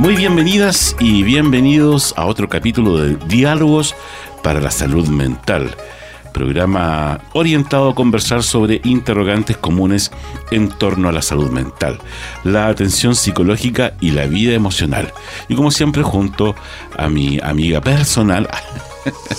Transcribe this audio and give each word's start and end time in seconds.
Muy 0.00 0.16
bienvenidas 0.16 0.96
y 0.98 1.22
bienvenidos 1.24 2.14
a 2.16 2.24
otro 2.24 2.48
capítulo 2.48 2.96
de 2.96 3.16
Diálogos 3.26 3.94
para 4.42 4.58
la 4.58 4.70
Salud 4.70 5.06
Mental, 5.08 5.76
programa 6.32 7.20
orientado 7.34 7.90
a 7.90 7.94
conversar 7.94 8.42
sobre 8.42 8.80
interrogantes 8.84 9.58
comunes 9.58 10.10
en 10.50 10.70
torno 10.70 11.10
a 11.10 11.12
la 11.12 11.20
salud 11.20 11.50
mental, 11.50 11.98
la 12.44 12.68
atención 12.68 13.14
psicológica 13.14 13.92
y 14.00 14.12
la 14.12 14.24
vida 14.24 14.54
emocional. 14.54 15.12
Y 15.48 15.54
como 15.54 15.70
siempre 15.70 16.02
junto 16.02 16.54
a 16.96 17.10
mi 17.10 17.38
amiga 17.38 17.82
personal, 17.82 18.48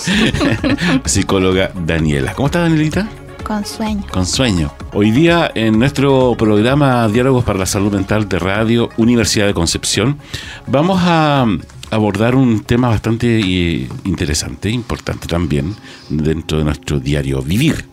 psicóloga 1.04 1.72
Daniela. 1.74 2.34
¿Cómo 2.34 2.46
estás 2.46 2.62
Danielita? 2.62 3.08
Con 3.44 3.66
sueño. 3.66 4.04
Con 4.10 4.24
sueño. 4.24 4.72
Hoy 4.92 5.10
día 5.10 5.50
en 5.54 5.78
nuestro 5.78 6.34
programa 6.38 7.08
Diálogos 7.08 7.44
para 7.44 7.58
la 7.58 7.66
Salud 7.66 7.92
Mental 7.92 8.28
de 8.28 8.38
Radio 8.38 8.88
Universidad 8.96 9.46
de 9.46 9.54
Concepción 9.54 10.18
vamos 10.66 11.00
a 11.02 11.46
abordar 11.90 12.34
un 12.36 12.62
tema 12.62 12.88
bastante 12.88 13.40
eh, 13.40 13.88
interesante, 14.04 14.70
importante 14.70 15.26
también 15.26 15.74
dentro 16.08 16.58
de 16.58 16.64
nuestro 16.64 17.00
diario 17.00 17.42
vivir, 17.42 17.84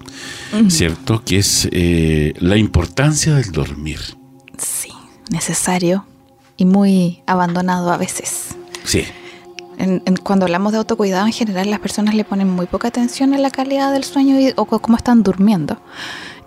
¿cierto? 0.67 1.23
Que 1.23 1.39
es 1.39 1.67
eh, 1.71 2.33
la 2.39 2.57
importancia 2.57 3.35
del 3.35 3.51
dormir. 3.51 3.99
Sí, 4.57 4.91
necesario 5.29 6.05
y 6.57 6.65
muy 6.65 7.21
abandonado 7.25 7.91
a 7.91 7.97
veces. 7.97 8.55
Sí 8.83 9.03
cuando 10.23 10.45
hablamos 10.45 10.71
de 10.71 10.79
autocuidado 10.79 11.25
en 11.25 11.33
general, 11.33 11.69
las 11.69 11.79
personas 11.79 12.15
le 12.15 12.23
ponen 12.23 12.49
muy 12.49 12.65
poca 12.65 12.89
atención 12.89 13.33
a 13.33 13.37
la 13.37 13.49
calidad 13.49 13.91
del 13.93 14.03
sueño 14.03 14.35
o 14.55 14.65
cómo 14.65 14.97
están 14.97 15.23
durmiendo. 15.23 15.81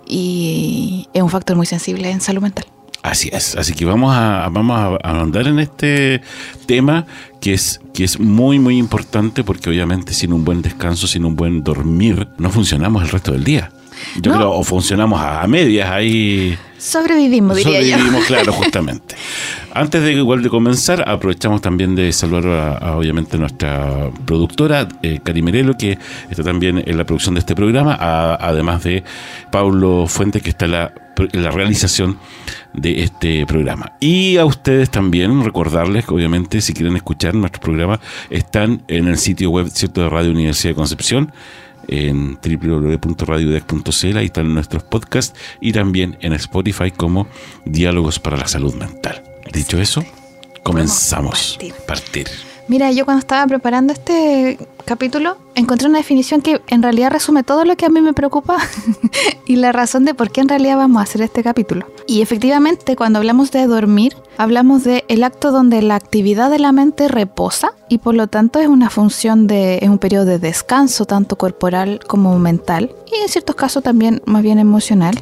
Y 0.05 1.07
es 1.13 1.21
un 1.21 1.29
factor 1.29 1.55
muy 1.55 1.65
sensible 1.65 2.09
en 2.11 2.21
salud 2.21 2.41
mental. 2.41 2.65
Así 3.03 3.29
es, 3.33 3.57
así 3.57 3.73
que 3.73 3.83
vamos 3.83 4.15
a, 4.15 4.47
vamos 4.49 4.97
a 5.03 5.21
andar 5.21 5.47
en 5.47 5.59
este 5.59 6.21
tema 6.65 7.05
que 7.41 7.53
es, 7.53 7.81
que 7.93 8.05
es 8.05 8.17
muy 8.17 8.59
muy 8.59 8.77
importante 8.77 9.43
porque 9.43 9.69
obviamente 9.69 10.13
sin 10.13 10.31
un 10.31 10.45
buen 10.45 10.61
descanso, 10.61 11.05
sin 11.05 11.25
un 11.25 11.35
buen 11.35 11.63
dormir, 11.63 12.29
no 12.37 12.49
funcionamos 12.49 13.03
el 13.03 13.09
resto 13.09 13.33
del 13.33 13.43
día. 13.43 13.71
Yo 14.21 14.31
creo, 14.33 14.51
o 14.51 14.63
funcionamos 14.63 15.19
a, 15.21 15.45
medias 15.47 15.89
ahí. 15.89 16.57
Sobrevivimos, 16.77 17.57
diría 17.57 17.81
Sobrevivimos, 17.81 18.25
claro, 18.25 18.53
justamente. 18.53 19.15
Antes 19.73 20.03
de 20.03 20.13
igual 20.13 20.43
de 20.43 20.49
comenzar, 20.49 21.07
aprovechamos 21.07 21.61
también 21.61 21.95
de 21.95 22.11
saludar 22.11 22.79
a, 22.81 22.95
obviamente 22.95 23.37
nuestra 23.37 24.11
productora, 24.25 24.87
eh, 25.01 25.19
Cari 25.23 25.41
Merelo, 25.41 25.75
que 25.77 25.97
está 26.29 26.43
también 26.43 26.83
en 26.85 26.97
la 26.97 27.05
producción 27.05 27.35
de 27.35 27.39
este 27.39 27.55
programa, 27.55 27.95
además 28.39 28.83
de 28.83 29.03
Pablo 29.51 30.05
Fuentes, 30.07 30.41
que 30.41 30.49
está 30.49 30.65
en 30.65 30.71
la, 30.71 30.93
en 31.17 31.43
la 31.43 31.51
realización 31.51 32.19
de 32.73 33.03
este 33.03 33.45
programa. 33.45 33.93
Y 33.99 34.37
a 34.37 34.45
ustedes 34.45 34.89
también 34.89 35.43
recordarles 35.43 36.05
que 36.05 36.13
obviamente 36.13 36.61
si 36.61 36.73
quieren 36.73 36.95
escuchar 36.95 37.35
nuestros 37.35 37.61
programas 37.61 37.99
están 38.29 38.83
en 38.87 39.07
el 39.07 39.17
sitio 39.17 39.49
web 39.49 39.69
cierto 39.69 40.01
de 40.01 40.09
Radio 40.09 40.31
Universidad 40.31 40.71
de 40.71 40.75
Concepción 40.75 41.31
en 41.87 42.37
www.radiodec.cl, 42.41 44.17
ahí 44.17 44.25
están 44.25 44.53
nuestros 44.53 44.83
podcasts 44.83 45.39
y 45.61 45.73
también 45.73 46.17
en 46.21 46.33
Spotify 46.33 46.91
como 46.91 47.27
Diálogos 47.65 48.19
para 48.19 48.37
la 48.37 48.47
Salud 48.47 48.73
Mental. 48.75 49.23
Dicho 49.51 49.79
eso, 49.79 50.05
comenzamos. 50.63 51.59
a 51.61 51.85
partir. 51.85 52.27
Mira, 52.67 52.91
yo 52.91 53.03
cuando 53.05 53.19
estaba 53.19 53.45
preparando 53.45 53.91
este 53.91 54.57
capítulo 54.85 55.37
encontré 55.55 55.87
una 55.87 55.97
definición 55.97 56.41
que 56.41 56.61
en 56.67 56.81
realidad 56.81 57.11
resume 57.11 57.43
todo 57.43 57.65
lo 57.65 57.75
que 57.75 57.85
a 57.85 57.89
mí 57.89 58.01
me 58.01 58.13
preocupa 58.13 58.57
y 59.45 59.57
la 59.57 59.71
razón 59.71 60.05
de 60.05 60.13
por 60.13 60.31
qué 60.31 60.41
en 60.41 60.49
realidad 60.49 60.77
vamos 60.77 60.99
a 60.99 61.03
hacer 61.03 61.21
este 61.21 61.43
capítulo. 61.43 61.87
Y 62.07 62.21
efectivamente, 62.21 62.95
cuando 62.95 63.19
hablamos 63.19 63.51
de 63.51 63.67
dormir, 63.67 64.15
hablamos 64.37 64.83
de 64.83 65.03
el 65.09 65.23
acto 65.23 65.51
donde 65.51 65.81
la 65.81 65.95
actividad 65.95 66.49
de 66.49 66.59
la 66.59 66.71
mente 66.71 67.07
reposa 67.07 67.73
y 67.89 67.97
por 67.97 68.15
lo 68.15 68.27
tanto 68.27 68.59
es 68.59 68.67
una 68.67 68.89
función 68.89 69.45
de 69.45 69.79
es 69.81 69.89
un 69.89 69.99
periodo 69.99 70.25
de 70.25 70.39
descanso 70.39 71.05
tanto 71.05 71.37
corporal 71.37 71.99
como 72.07 72.37
mental 72.39 72.95
y 73.11 73.21
en 73.21 73.29
ciertos 73.29 73.55
casos 73.55 73.83
también 73.83 74.21
más 74.25 74.41
bien 74.41 74.57
emocional 74.57 75.21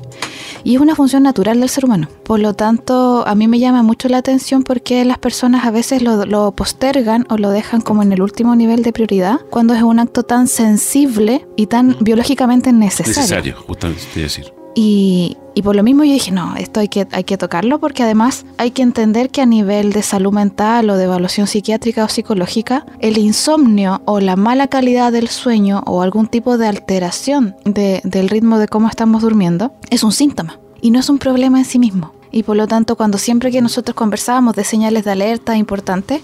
y 0.64 0.76
es 0.76 0.82
una 0.82 0.96
función 0.96 1.24
natural 1.24 1.60
del 1.60 1.70
ser 1.70 1.86
humano. 1.86 2.08
Por 2.24 2.40
lo 2.40 2.54
tanto, 2.54 3.28
a 3.28 3.36
mí 3.36 3.48
me 3.48 3.60
llama 3.60 3.84
mucho 3.84 4.08
la 4.10 4.18
atención 4.18 4.64
porque 4.64 5.04
las 5.06 5.18
personas 5.18 5.66
a 5.66 5.72
veces 5.72 6.02
lo, 6.02 6.26
lo 6.26 6.52
postergan 6.52 7.26
o 7.30 7.38
lo 7.38 7.50
dejan 7.50 7.82
como 7.82 8.04
en 8.04 8.12
el 8.14 8.22
último 8.22 8.56
nivel 8.56 8.84
de 8.84 8.94
prioridad 8.94 9.40
cuando 9.50 9.74
es 9.74 9.84
un 9.84 10.00
acto 10.00 10.24
tan 10.24 10.48
sensible 10.48 11.48
y 11.56 11.68
tan 11.68 11.98
biológicamente 12.00 12.72
necesario. 12.72 13.22
Necesario, 13.22 13.56
justamente 13.68 14.20
decir. 14.20 14.61
Y, 14.74 15.38
y, 15.54 15.64
por 15.64 15.76
lo 15.76 15.84
mismo 15.84 16.04
yo 16.06 16.14
dije, 16.14 16.32
no, 16.32 16.56
esto 16.56 16.80
hay 16.80 16.88
que, 16.88 17.08
hay 17.12 17.26
que 17.26 17.38
tocarlo 17.38 17.80
porque 17.80 18.04
además 18.04 18.46
hay 18.58 18.72
que 18.72 18.82
entender 18.82 19.30
que 19.30 19.42
a 19.42 19.46
nivel 19.46 19.92
de 19.92 20.02
salud 20.02 20.32
mental 20.32 20.90
o 20.90 20.96
de 20.96 21.04
evaluación 21.04 21.48
psiquiátrica 21.48 22.06
o 22.06 22.10
psicológica, 22.10 22.86
el 23.00 23.18
insomnio 23.18 24.02
o 24.06 24.22
la 24.22 24.38
mala 24.38 24.68
calidad 24.68 25.12
del 25.12 25.28
sueño 25.28 25.84
o 25.86 26.02
algún 26.02 26.28
tipo 26.28 26.58
de 26.58 26.68
alteración 26.68 27.56
de, 27.66 28.02
del 28.06 28.30
ritmo 28.30 28.60
de 28.60 28.70
cómo 28.70 28.88
estamos 28.88 29.24
durmiendo 29.24 29.74
es 29.90 30.04
un 30.04 30.14
síntoma 30.14 30.60
y 30.82 30.92
no 30.92 31.00
es 31.00 31.10
un 31.10 31.18
problema 31.18 31.60
en 31.60 31.66
sí 31.66 31.78
mismo. 31.78 32.14
Y 32.32 32.44
por 32.44 32.56
lo 32.56 32.68
tanto, 32.68 32.96
cuando 32.96 33.18
siempre 33.18 33.52
que 33.52 33.62
nosotros 33.62 33.94
conversábamos 33.94 34.56
de 34.56 34.64
señales 34.64 35.04
de 35.04 35.12
alerta 35.12 35.58
importantes, 35.58 36.22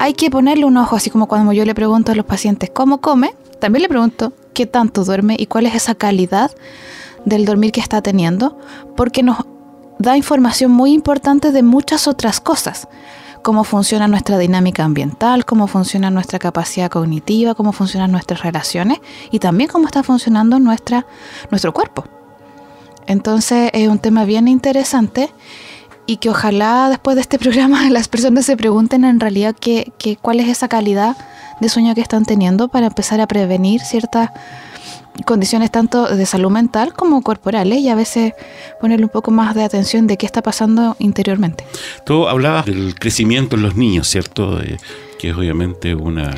hay 0.00 0.14
que 0.14 0.30
ponerle 0.30 0.64
un 0.64 0.76
ojo, 0.76 0.96
así 0.96 1.10
como 1.10 1.26
cuando 1.26 1.52
yo 1.52 1.64
le 1.64 1.74
pregunto 1.74 2.12
a 2.12 2.14
los 2.14 2.26
pacientes 2.26 2.70
cómo 2.70 2.98
come, 3.00 3.34
también 3.60 3.82
le 3.82 3.88
pregunto 3.88 4.32
qué 4.52 4.66
tanto 4.66 5.04
duerme 5.04 5.36
y 5.38 5.46
cuál 5.46 5.66
es 5.66 5.74
esa 5.74 5.94
calidad 5.94 6.50
del 7.24 7.44
dormir 7.44 7.72
que 7.72 7.80
está 7.80 8.02
teniendo, 8.02 8.58
porque 8.96 9.22
nos 9.22 9.38
da 9.98 10.16
información 10.16 10.70
muy 10.70 10.92
importante 10.92 11.52
de 11.52 11.62
muchas 11.62 12.06
otras 12.06 12.40
cosas, 12.40 12.88
cómo 13.42 13.64
funciona 13.64 14.08
nuestra 14.08 14.38
dinámica 14.38 14.84
ambiental, 14.84 15.44
cómo 15.44 15.66
funciona 15.66 16.10
nuestra 16.10 16.38
capacidad 16.38 16.90
cognitiva, 16.90 17.54
cómo 17.54 17.72
funcionan 17.72 18.12
nuestras 18.12 18.42
relaciones 18.42 18.98
y 19.30 19.38
también 19.38 19.70
cómo 19.70 19.86
está 19.86 20.02
funcionando 20.02 20.58
nuestra, 20.58 21.06
nuestro 21.50 21.72
cuerpo. 21.72 22.04
Entonces 23.06 23.70
es 23.72 23.88
un 23.88 23.98
tema 23.98 24.24
bien 24.24 24.48
interesante 24.48 25.32
y 26.06 26.18
que 26.18 26.30
ojalá 26.30 26.88
después 26.88 27.14
de 27.14 27.22
este 27.22 27.38
programa 27.44 27.88
las 27.90 28.08
personas 28.08 28.46
se 28.46 28.56
pregunten 28.56 29.04
en 29.04 29.18
realidad 29.20 29.56
qué, 29.58 29.92
cuál 30.20 30.40
es 30.40 30.48
esa 30.48 30.68
calidad 30.68 31.16
de 31.60 31.68
sueño 31.68 31.94
que 31.94 32.00
están 32.00 32.24
teniendo 32.24 32.68
para 32.68 32.86
empezar 32.86 33.20
a 33.20 33.26
prevenir 33.26 33.80
ciertas 33.80 34.30
condiciones 35.24 35.70
tanto 35.70 36.06
de 36.06 36.26
salud 36.26 36.50
mental 36.50 36.92
como 36.94 37.22
corporales 37.22 37.78
y 37.78 37.88
a 37.88 37.94
veces 37.94 38.34
ponerle 38.80 39.06
un 39.06 39.10
poco 39.10 39.30
más 39.30 39.54
de 39.54 39.64
atención 39.64 40.06
de 40.06 40.16
qué 40.16 40.26
está 40.26 40.42
pasando 40.42 40.96
interiormente. 40.98 41.64
Tú 42.04 42.28
hablabas 42.28 42.66
del 42.66 42.94
crecimiento 42.94 43.56
en 43.56 43.62
los 43.62 43.76
niños, 43.76 44.08
¿cierto? 44.08 44.58
que 45.18 45.30
es 45.30 45.36
obviamente 45.36 45.94
una 45.94 46.34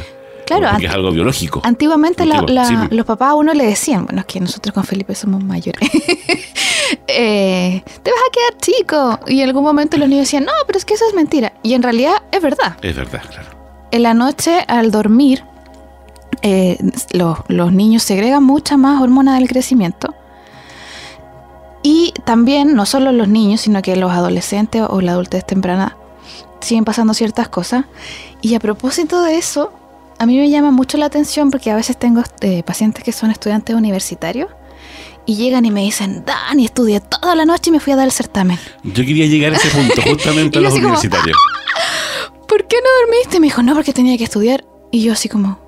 Claro, 0.46 0.70
porque 0.70 0.86
es 0.86 0.92
algo 0.92 1.12
biológico. 1.12 1.60
Antiguamente 1.64 2.24
los 2.26 3.06
papás 3.06 3.28
a 3.28 3.34
uno 3.34 3.54
le 3.54 3.64
decían, 3.64 4.06
bueno, 4.06 4.20
es 4.20 4.26
que 4.26 4.40
nosotros 4.40 4.74
con 4.74 4.82
Felipe 4.82 5.14
somos 5.14 5.44
mayores, 5.44 5.88
eh, 7.06 7.82
te 8.02 8.10
vas 8.10 8.20
a 8.20 8.32
quedar 8.32 8.60
chico. 8.60 9.20
Y 9.28 9.42
en 9.42 9.48
algún 9.48 9.62
momento 9.62 9.96
los 9.96 10.08
niños 10.08 10.26
decían, 10.26 10.44
no, 10.44 10.52
pero 10.66 10.76
es 10.76 10.84
que 10.84 10.94
eso 10.94 11.04
es 11.06 11.14
mentira. 11.14 11.52
Y 11.62 11.74
en 11.74 11.84
realidad 11.84 12.14
es 12.32 12.42
verdad. 12.42 12.76
Es 12.82 12.96
verdad, 12.96 13.22
claro. 13.30 13.48
En 13.92 14.02
la 14.02 14.14
noche, 14.14 14.64
al 14.66 14.90
dormir, 14.90 15.44
eh, 16.42 16.78
los, 17.12 17.38
los 17.48 17.72
niños 17.72 18.02
segregan 18.02 18.44
mucha 18.44 18.76
más 18.76 19.00
hormona 19.00 19.36
del 19.36 19.48
crecimiento. 19.48 20.14
Y 21.82 22.12
también, 22.24 22.74
no 22.74 22.84
solo 22.86 23.12
los 23.12 23.28
niños, 23.28 23.62
sino 23.62 23.80
que 23.82 23.96
los 23.96 24.12
adolescentes 24.12 24.82
o 24.88 25.00
la 25.00 25.12
adultez 25.12 25.46
temprana 25.46 25.96
siguen 26.60 26.84
pasando 26.84 27.14
ciertas 27.14 27.48
cosas. 27.48 27.84
Y 28.42 28.54
a 28.54 28.60
propósito 28.60 29.22
de 29.22 29.38
eso, 29.38 29.72
a 30.18 30.26
mí 30.26 30.36
me 30.36 30.50
llama 30.50 30.70
mucho 30.70 30.98
la 30.98 31.06
atención 31.06 31.50
porque 31.50 31.70
a 31.70 31.76
veces 31.76 31.98
tengo 31.98 32.22
eh, 32.42 32.62
pacientes 32.62 33.02
que 33.02 33.12
son 33.12 33.30
estudiantes 33.30 33.74
universitarios 33.74 34.50
y 35.26 35.36
llegan 35.36 35.64
y 35.64 35.70
me 35.70 35.82
dicen, 35.82 36.24
Dani, 36.26 36.66
estudié 36.66 37.00
toda 37.00 37.34
la 37.34 37.46
noche 37.46 37.70
y 37.70 37.72
me 37.72 37.80
fui 37.80 37.92
a 37.92 37.96
dar 37.96 38.06
el 38.06 38.12
certamen. 38.12 38.58
Yo 38.82 39.04
quería 39.04 39.26
llegar 39.26 39.52
a 39.52 39.56
ese 39.56 39.68
punto, 39.68 40.02
justamente 40.10 40.58
a 40.58 40.62
los 40.62 40.74
universitarios. 40.74 41.38
Ah, 41.38 42.32
¿Por 42.46 42.66
qué 42.66 42.76
no 42.76 43.06
dormiste? 43.06 43.40
Me 43.40 43.46
dijo, 43.46 43.62
no, 43.62 43.74
porque 43.74 43.92
tenía 43.92 44.18
que 44.18 44.24
estudiar. 44.24 44.64
Y 44.90 45.02
yo 45.02 45.12
así 45.12 45.28
como... 45.28 45.58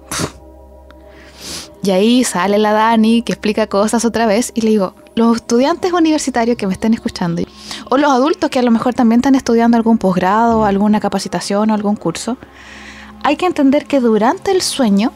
Y 1.82 1.90
ahí 1.90 2.22
sale 2.22 2.58
la 2.58 2.72
Dani 2.72 3.22
que 3.22 3.32
explica 3.32 3.66
cosas 3.66 4.04
otra 4.04 4.26
vez 4.26 4.52
y 4.54 4.60
le 4.60 4.70
digo, 4.70 4.94
los 5.16 5.36
estudiantes 5.36 5.92
universitarios 5.92 6.56
que 6.56 6.66
me 6.66 6.74
estén 6.74 6.94
escuchando, 6.94 7.42
o 7.90 7.96
los 7.96 8.10
adultos 8.10 8.50
que 8.50 8.60
a 8.60 8.62
lo 8.62 8.70
mejor 8.70 8.94
también 8.94 9.18
están 9.18 9.34
estudiando 9.34 9.76
algún 9.76 9.98
posgrado, 9.98 10.64
alguna 10.64 11.00
capacitación 11.00 11.70
o 11.70 11.74
algún 11.74 11.96
curso, 11.96 12.36
hay 13.24 13.36
que 13.36 13.46
entender 13.46 13.86
que 13.86 14.00
durante 14.00 14.52
el 14.52 14.62
sueño 14.62 15.12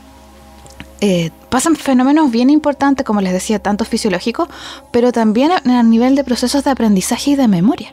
eh, 1.01 1.31
pasan 1.51 1.77
fenómenos 1.77 2.31
bien 2.31 2.51
importantes, 2.51 3.07
como 3.07 3.21
les 3.21 3.33
decía, 3.33 3.61
tanto 3.61 3.85
fisiológicos, 3.85 4.49
pero 4.91 5.13
también 5.13 5.53
a 5.53 5.83
nivel 5.83 6.17
de 6.17 6.25
procesos 6.25 6.65
de 6.65 6.71
aprendizaje 6.71 7.33
y 7.33 7.37
de 7.37 7.49
memoria. 7.49 7.93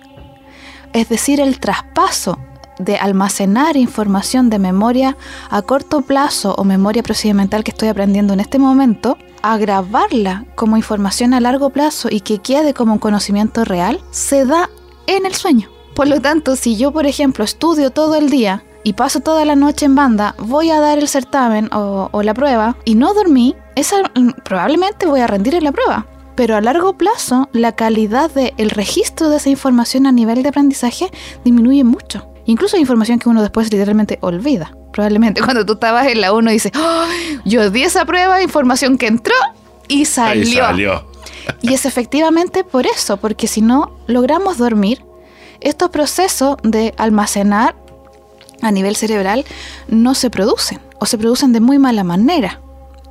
Es 0.93 1.09
decir, 1.09 1.39
el 1.39 1.59
traspaso 1.59 2.39
de 2.83 2.97
almacenar 2.97 3.77
información 3.77 4.49
de 4.49 4.59
memoria 4.59 5.17
a 5.49 5.61
corto 5.61 6.01
plazo 6.01 6.55
o 6.57 6.63
memoria 6.63 7.03
procedimental 7.03 7.63
que 7.63 7.71
estoy 7.71 7.89
aprendiendo 7.89 8.33
en 8.33 8.39
este 8.39 8.59
momento, 8.59 9.17
a 9.41 9.57
grabarla 9.57 10.45
como 10.55 10.77
información 10.77 11.33
a 11.33 11.39
largo 11.39 11.69
plazo 11.69 12.07
y 12.11 12.21
que 12.21 12.39
quede 12.39 12.73
como 12.73 12.93
un 12.93 12.99
conocimiento 12.99 13.65
real, 13.65 14.01
se 14.11 14.45
da 14.45 14.69
en 15.07 15.25
el 15.25 15.35
sueño. 15.35 15.69
Por 15.95 16.07
lo 16.07 16.21
tanto, 16.21 16.55
si 16.55 16.75
yo, 16.75 16.91
por 16.91 17.05
ejemplo, 17.05 17.43
estudio 17.43 17.91
todo 17.91 18.15
el 18.15 18.29
día 18.29 18.63
y 18.83 18.93
paso 18.93 19.19
toda 19.19 19.45
la 19.45 19.55
noche 19.55 19.85
en 19.85 19.95
banda, 19.95 20.35
voy 20.39 20.71
a 20.71 20.79
dar 20.79 20.97
el 20.97 21.07
certamen 21.07 21.69
o, 21.71 22.09
la 22.23 22.33
prueba 22.33 22.77
y 22.83 22.95
no 22.95 23.13
dormí, 23.13 23.55
esa, 23.75 23.97
probablemente 24.43 25.05
voy 25.05 25.19
a 25.19 25.27
rendir 25.27 25.55
en 25.55 25.65
la 25.65 25.71
prueba. 25.71 26.07
Pero 26.35 26.55
a 26.55 26.61
largo 26.61 26.97
plazo, 26.97 27.47
la 27.53 27.73
calidad 27.73 28.31
del 28.31 28.71
registro 28.71 29.29
de 29.29 29.37
esa 29.37 29.49
información 29.49 30.07
a 30.07 30.11
nivel 30.11 30.41
de 30.41 30.49
aprendizaje 30.49 31.11
disminuye 31.43 31.83
mucho. 31.83 32.32
Incluso 32.45 32.75
hay 32.75 32.81
información 32.81 33.19
que 33.19 33.29
uno 33.29 33.41
después 33.41 33.71
literalmente 33.71 34.17
olvida. 34.21 34.75
Probablemente 34.91 35.41
cuando 35.45 35.65
tú 35.65 35.73
estabas 35.73 36.07
en 36.07 36.21
la 36.21 36.33
1 36.33 36.51
dices, 36.51 36.71
yo 37.45 37.69
di 37.69 37.83
esa 37.83 38.05
prueba, 38.05 38.41
información 38.41 38.97
que 38.97 39.07
entró 39.07 39.35
y 39.87 40.05
salió. 40.05 40.63
salió. 40.63 41.05
y 41.61 41.73
es 41.73 41.85
efectivamente 41.85 42.63
por 42.63 42.85
eso, 42.85 43.17
porque 43.17 43.47
si 43.47 43.61
no 43.61 43.97
logramos 44.07 44.57
dormir, 44.57 45.03
estos 45.61 45.89
procesos 45.89 46.57
de 46.63 46.93
almacenar 46.97 47.75
a 48.61 48.71
nivel 48.71 48.95
cerebral 48.95 49.45
no 49.87 50.15
se 50.15 50.29
producen 50.29 50.79
o 50.99 51.05
se 51.05 51.17
producen 51.17 51.53
de 51.53 51.59
muy 51.59 51.79
mala 51.79 52.03
manera. 52.03 52.59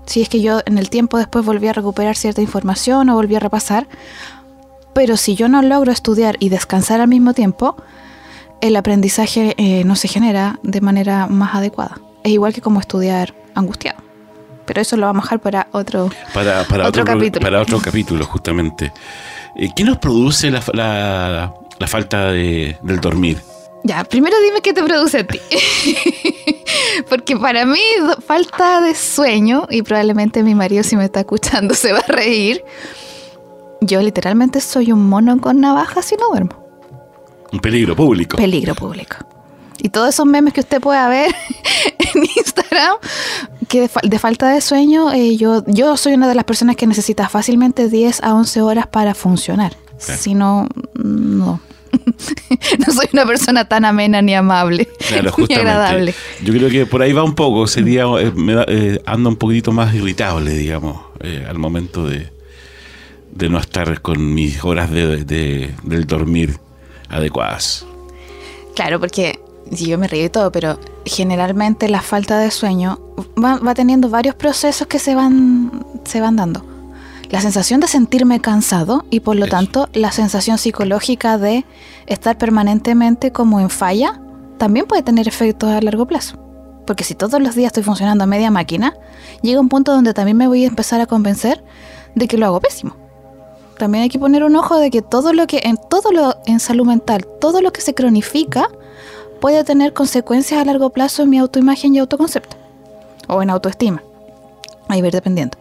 Si 0.06 0.20
es 0.22 0.28
que 0.28 0.40
yo 0.40 0.60
en 0.66 0.78
el 0.78 0.90
tiempo 0.90 1.18
después 1.18 1.44
volví 1.44 1.68
a 1.68 1.72
recuperar 1.72 2.16
cierta 2.16 2.42
información 2.42 3.08
o 3.08 3.14
volví 3.14 3.36
a 3.36 3.40
repasar, 3.40 3.86
pero 4.94 5.16
si 5.16 5.34
yo 5.34 5.48
no 5.48 5.62
logro 5.62 5.92
estudiar 5.92 6.36
y 6.40 6.48
descansar 6.48 7.00
al 7.00 7.08
mismo 7.08 7.34
tiempo, 7.34 7.76
el 8.62 8.76
aprendizaje 8.76 9.54
eh, 9.58 9.84
no 9.84 9.96
se 9.96 10.08
genera 10.08 10.58
de 10.62 10.80
manera 10.80 11.26
más 11.26 11.54
adecuada. 11.54 12.00
Es 12.24 12.30
igual 12.30 12.54
que 12.54 12.62
como 12.62 12.80
estudiar 12.80 13.34
angustiado. 13.54 14.00
Pero 14.64 14.80
eso 14.80 14.96
lo 14.96 15.06
vamos 15.06 15.24
a 15.24 15.26
dejar 15.26 15.40
para 15.40 15.68
otro, 15.72 16.08
para, 16.32 16.64
para 16.64 16.88
otro, 16.88 17.04
capítulo. 17.04 17.44
Para 17.44 17.60
otro 17.60 17.80
capítulo, 17.84 18.24
justamente. 18.24 18.92
Eh, 19.56 19.68
¿Qué 19.74 19.82
nos 19.82 19.98
produce 19.98 20.50
la, 20.50 20.62
la, 21.78 21.86
falta 21.88 22.30
de, 22.30 22.76
del 22.82 23.00
dormir? 23.00 23.42
Ya, 23.82 24.04
primero 24.04 24.36
dime 24.40 24.60
qué 24.62 24.72
te 24.72 24.84
produce 24.84 25.18
a 25.18 25.26
ti. 25.26 25.40
Porque 27.08 27.36
para 27.36 27.66
mí, 27.66 27.80
falta 28.24 28.80
de 28.80 28.94
sueño, 28.94 29.66
y 29.68 29.82
probablemente 29.82 30.44
mi 30.44 30.54
marido, 30.54 30.84
si 30.84 30.96
me 30.96 31.06
está 31.06 31.20
escuchando, 31.20 31.74
se 31.74 31.92
va 31.92 31.98
a 31.98 32.12
reír. 32.12 32.64
Yo 33.80 34.00
literalmente 34.00 34.60
soy 34.60 34.92
un 34.92 35.08
mono 35.08 35.40
con 35.40 35.60
navajas 35.60 36.04
si 36.04 36.14
no 36.14 36.28
duermo. 36.28 36.61
Un 37.52 37.60
peligro 37.60 37.94
público. 37.94 38.36
Peligro 38.36 38.74
público. 38.74 39.16
Y 39.82 39.88
todos 39.90 40.10
esos 40.10 40.26
memes 40.26 40.54
que 40.54 40.60
usted 40.60 40.80
pueda 40.80 41.08
ver 41.08 41.34
en 42.14 42.24
Instagram, 42.36 42.96
que 43.68 43.88
de, 44.02 44.18
falta 44.18 44.48
de 44.48 44.60
sueño, 44.60 45.12
eh, 45.12 45.36
yo, 45.36 45.64
yo 45.66 45.96
soy 45.96 46.14
una 46.14 46.28
de 46.28 46.34
las 46.34 46.44
personas 46.44 46.76
que 46.76 46.86
necesita 46.86 47.28
fácilmente 47.28 47.88
10 47.88 48.22
a 48.22 48.34
11 48.34 48.62
horas 48.62 48.86
para 48.86 49.14
funcionar. 49.14 49.76
Si 49.98 50.34
no, 50.34 50.66
no. 50.94 51.60
no 52.86 52.92
soy 52.92 53.06
una 53.12 53.26
persona 53.26 53.68
tan 53.68 53.84
amena 53.84 54.22
ni 54.22 54.34
amable 54.34 54.88
claro, 55.06 55.32
ni 55.48 55.54
agradable. 55.54 56.14
Yo 56.42 56.52
creo 56.54 56.70
que 56.70 56.86
por 56.86 57.02
ahí 57.02 57.12
va 57.12 57.22
un 57.22 57.34
poco. 57.34 57.66
Sería, 57.66 58.04
eh, 58.18 58.32
me 58.34 58.64
eh, 58.66 59.00
ando 59.04 59.28
un 59.28 59.36
poquito 59.36 59.72
más 59.72 59.94
irritable, 59.94 60.52
digamos, 60.52 61.00
al 61.48 61.58
momento 61.58 62.06
de, 62.08 62.32
de 63.32 63.48
no 63.48 63.58
estar 63.58 64.00
con 64.00 64.34
mis 64.34 64.64
horas 64.64 64.90
de, 64.90 65.74
del 65.82 66.06
dormir 66.06 66.58
adecuadas. 67.12 67.86
Claro, 68.74 68.98
porque 68.98 69.38
yo 69.70 69.98
me 69.98 70.08
río 70.08 70.24
y 70.24 70.28
todo, 70.28 70.50
pero 70.50 70.78
generalmente 71.04 71.88
la 71.88 72.00
falta 72.00 72.38
de 72.38 72.50
sueño 72.50 73.00
va, 73.42 73.74
teniendo 73.74 74.08
varios 74.08 74.34
procesos 74.34 74.86
que 74.86 74.98
se 74.98 75.14
van, 75.14 75.84
se 76.04 76.20
van 76.20 76.36
dando. 76.36 76.64
La 77.30 77.40
sensación 77.40 77.80
de 77.80 77.86
sentirme 77.86 78.40
cansado 78.40 79.06
y 79.08 79.20
por 79.20 79.36
lo 79.36 79.46
tanto 79.46 79.88
la 79.94 80.12
sensación 80.12 80.58
psicológica 80.58 81.38
de 81.38 81.64
estar 82.06 82.36
permanentemente 82.36 83.32
como 83.32 83.60
en 83.60 83.70
falla 83.70 84.20
también 84.58 84.86
puede 84.86 85.02
tener 85.02 85.28
efectos 85.28 85.70
a 85.70 85.80
largo 85.80 86.06
plazo. 86.06 86.38
Porque 86.86 87.04
si 87.04 87.14
todos 87.14 87.40
los 87.40 87.54
días 87.54 87.68
estoy 87.68 87.84
funcionando 87.84 88.24
a 88.24 88.26
media 88.26 88.50
máquina, 88.50 88.94
llega 89.40 89.60
un 89.60 89.68
punto 89.68 89.92
donde 89.92 90.12
también 90.12 90.36
me 90.36 90.48
voy 90.48 90.64
a 90.64 90.68
empezar 90.68 91.00
a 91.00 91.06
convencer 91.06 91.64
de 92.14 92.28
que 92.28 92.36
lo 92.36 92.46
hago 92.46 92.60
pésimo 92.60 93.01
también 93.82 94.02
hay 94.02 94.10
que 94.10 94.20
poner 94.20 94.44
un 94.44 94.54
ojo 94.54 94.78
de 94.78 94.92
que 94.92 95.02
todo 95.02 95.32
lo 95.32 95.48
que 95.48 95.62
en 95.64 95.76
todo 95.76 96.12
lo 96.12 96.36
en 96.46 96.60
salud 96.60 96.86
mental, 96.86 97.26
todo 97.40 97.60
lo 97.60 97.72
que 97.72 97.80
se 97.80 97.94
cronifica 97.94 98.68
puede 99.40 99.64
tener 99.64 99.92
consecuencias 99.92 100.60
a 100.60 100.64
largo 100.64 100.90
plazo 100.90 101.24
en 101.24 101.30
mi 101.30 101.38
autoimagen 101.38 101.92
y 101.92 101.98
autoconcepto 101.98 102.56
o 103.26 103.42
en 103.42 103.50
autoestima. 103.50 104.00
Ahí 104.86 105.02
ver 105.02 105.12
dependiendo. 105.12 105.58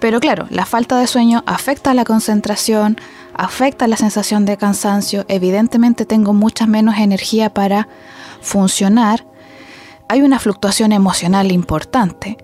Pero 0.00 0.18
claro, 0.18 0.48
la 0.50 0.66
falta 0.66 0.98
de 0.98 1.06
sueño 1.06 1.44
afecta 1.46 1.92
a 1.92 1.94
la 1.94 2.04
concentración, 2.04 2.96
afecta 3.32 3.86
la 3.86 3.96
sensación 3.96 4.44
de 4.44 4.56
cansancio, 4.56 5.24
evidentemente 5.28 6.06
tengo 6.06 6.32
mucha 6.32 6.66
menos 6.66 6.98
energía 6.98 7.54
para 7.54 7.86
funcionar, 8.40 9.24
hay 10.08 10.22
una 10.22 10.40
fluctuación 10.40 10.90
emocional 10.90 11.52
importante 11.52 12.38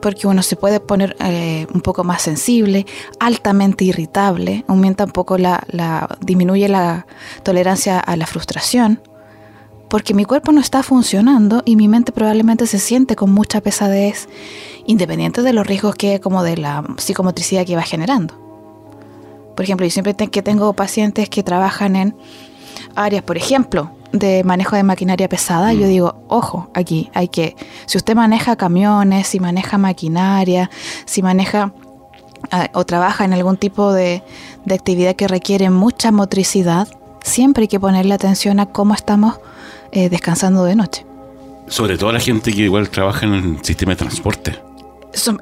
porque 0.00 0.26
uno 0.26 0.42
se 0.42 0.56
puede 0.56 0.80
poner 0.80 1.16
eh, 1.20 1.66
un 1.72 1.80
poco 1.80 2.04
más 2.04 2.22
sensible, 2.22 2.86
altamente 3.18 3.84
irritable, 3.84 4.64
aumenta 4.68 5.04
un 5.04 5.10
poco 5.10 5.38
la, 5.38 5.64
disminuye 6.20 6.68
la 6.68 7.06
tolerancia 7.42 7.98
a 7.98 8.16
la 8.16 8.26
frustración, 8.26 9.00
porque 9.88 10.14
mi 10.14 10.24
cuerpo 10.24 10.52
no 10.52 10.60
está 10.60 10.82
funcionando 10.82 11.62
y 11.64 11.76
mi 11.76 11.88
mente 11.88 12.12
probablemente 12.12 12.66
se 12.66 12.78
siente 12.78 13.16
con 13.16 13.32
mucha 13.32 13.60
pesadez, 13.60 14.28
independiente 14.86 15.42
de 15.42 15.52
los 15.52 15.66
riesgos 15.66 15.94
que 15.94 16.20
como 16.20 16.42
de 16.42 16.56
la 16.56 16.84
psicomotricidad 16.98 17.66
que 17.66 17.76
va 17.76 17.82
generando. 17.82 18.34
Por 19.56 19.64
ejemplo, 19.64 19.84
yo 19.84 19.90
siempre 19.90 20.14
que 20.14 20.42
tengo 20.42 20.72
pacientes 20.74 21.28
que 21.28 21.42
trabajan 21.42 21.96
en 21.96 22.16
áreas, 22.94 23.24
por 23.24 23.36
ejemplo, 23.36 23.97
de 24.12 24.42
manejo 24.44 24.76
de 24.76 24.82
maquinaria 24.82 25.28
pesada, 25.28 25.72
yo 25.72 25.86
mm. 25.86 25.88
digo, 25.88 26.24
ojo, 26.28 26.70
aquí 26.74 27.10
hay 27.14 27.28
que, 27.28 27.56
si 27.86 27.98
usted 27.98 28.14
maneja 28.14 28.56
camiones, 28.56 29.26
si 29.26 29.40
maneja 29.40 29.78
maquinaria, 29.78 30.70
si 31.04 31.22
maneja 31.22 31.72
ah, 32.50 32.70
o 32.72 32.84
trabaja 32.84 33.24
en 33.24 33.32
algún 33.32 33.56
tipo 33.56 33.92
de, 33.92 34.22
actividad 34.70 35.16
que 35.16 35.28
requiere 35.28 35.70
mucha 35.70 36.12
motricidad, 36.12 36.88
siempre 37.22 37.62
hay 37.62 37.68
que 37.68 37.80
ponerle 37.80 38.14
atención 38.14 38.60
a 38.60 38.66
cómo 38.66 38.94
estamos 38.94 39.40
eh, 39.92 40.10
descansando 40.10 40.64
de 40.64 40.76
noche. 40.76 41.06
Sobre 41.68 41.96
todo 41.96 42.12
la 42.12 42.20
gente 42.20 42.52
que 42.52 42.62
igual 42.62 42.90
trabaja 42.90 43.26
en 43.26 43.34
el 43.34 43.64
sistema 43.64 43.92
de 43.92 43.96
transporte. 43.96 44.58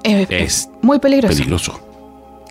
Eh, 0.05 0.27
es 0.31 0.71
muy 0.81 0.99
peligroso. 0.99 1.35
Peligroso. 1.37 1.81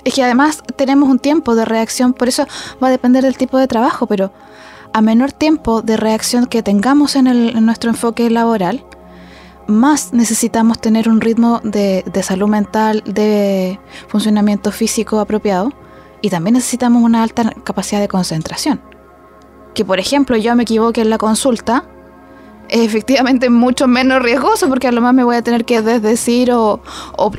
Es 0.03 0.13
que 0.13 0.23
además 0.23 0.61
tenemos 0.75 1.09
un 1.09 1.19
tiempo 1.19 1.55
de 1.55 1.65
reacción, 1.65 2.13
por 2.13 2.27
eso 2.27 2.45
va 2.81 2.89
a 2.89 2.91
depender 2.91 3.23
del 3.23 3.37
tipo 3.37 3.57
de 3.57 3.67
trabajo, 3.67 4.05
pero 4.05 4.31
a 4.95 5.01
menor 5.01 5.33
tiempo 5.33 5.81
de 5.81 5.97
reacción 5.97 6.45
que 6.45 6.63
tengamos 6.63 7.17
en, 7.17 7.65
nuestro 7.65 7.89
enfoque 7.89 8.29
laboral, 8.29 8.85
más 9.67 10.13
necesitamos 10.13 10.79
tener 10.79 11.09
un 11.09 11.19
ritmo 11.19 11.59
de, 11.65 12.05
salud 12.23 12.47
mental, 12.47 13.03
de 13.05 13.77
funcionamiento 14.07 14.71
físico 14.71 15.19
apropiado 15.19 15.73
y 16.21 16.29
también 16.29 16.53
necesitamos 16.53 17.03
una 17.03 17.23
alta 17.23 17.51
capacidad 17.65 17.99
de 17.99 18.07
concentración. 18.07 18.79
Que 19.73 19.83
por 19.83 19.99
ejemplo 19.99 20.37
yo 20.37 20.55
me 20.55 20.63
equivoque 20.63 21.01
en 21.01 21.09
la 21.09 21.17
consulta, 21.17 21.83
es 22.69 22.79
efectivamente 22.79 23.49
mucho 23.49 23.89
menos 23.89 24.21
riesgoso 24.21 24.69
porque 24.69 24.87
a 24.87 24.93
lo 24.93 25.01
más 25.01 25.13
me 25.13 25.25
voy 25.25 25.35
a 25.35 25.41
tener 25.41 25.65
que 25.65 25.81
desdecir 25.81 26.53
o, 26.53 26.79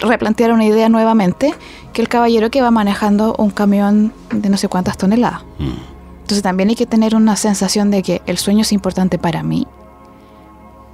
replantear 0.02 0.52
una 0.52 0.66
idea 0.66 0.90
nuevamente 0.90 1.54
que 1.94 2.02
el 2.02 2.10
caballero 2.10 2.50
que 2.50 2.60
va 2.60 2.70
manejando 2.70 3.34
un 3.38 3.48
camión 3.48 4.12
de 4.30 4.50
no 4.50 4.58
sé 4.58 4.68
cuántas 4.68 4.98
toneladas. 4.98 5.40
Mm. 5.58 5.95
Entonces 6.26 6.42
también 6.42 6.71
hay 6.71 6.75
que 6.75 6.87
tener 6.87 7.14
una 7.14 7.37
sensación 7.37 7.92
de 7.92 8.02
que 8.02 8.21
el 8.26 8.37
sueño 8.37 8.62
es 8.62 8.73
importante 8.73 9.16
para 9.16 9.45
mí, 9.45 9.68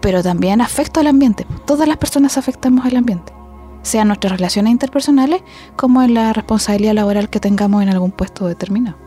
pero 0.02 0.22
también 0.22 0.60
afecta 0.60 1.00
al 1.00 1.06
ambiente. 1.06 1.46
Todas 1.64 1.88
las 1.88 1.96
personas 1.96 2.36
afectamos 2.36 2.84
al 2.84 2.96
ambiente, 2.96 3.32
sean 3.80 4.08
nuestras 4.08 4.34
relaciones 4.34 4.72
interpersonales 4.72 5.40
como 5.74 6.02
en 6.02 6.12
la 6.12 6.34
responsabilidad 6.34 6.92
laboral 6.92 7.30
que 7.30 7.40
tengamos 7.40 7.82
en 7.82 7.88
algún 7.88 8.10
puesto 8.10 8.46
determinado. 8.46 8.98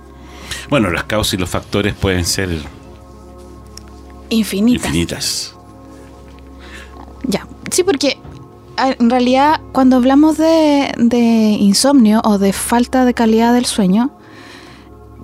Bueno, 0.67 0.89
las 0.89 1.03
causas 1.03 1.36
y 1.36 1.38
los 1.38 1.48
factores 1.48 1.94
pueden 1.94 2.25
ser 2.25 2.50
infinitas. 4.32 4.86
infinitas. 4.88 5.55
Ya, 7.27 7.48
sí, 7.70 7.84
porque 7.84 8.17
en 8.79 9.12
realidad 9.12 9.62
cuando 9.72 9.98
hablamos 9.98 10.39
de, 10.39 10.91
de 10.98 11.20
insomnio 11.20 12.22
o 12.24 12.39
de 12.39 12.51
falta 12.51 13.05
de 13.05 13.13
calidad 13.13 13.53
del 13.53 13.67
sueño, 13.67 14.10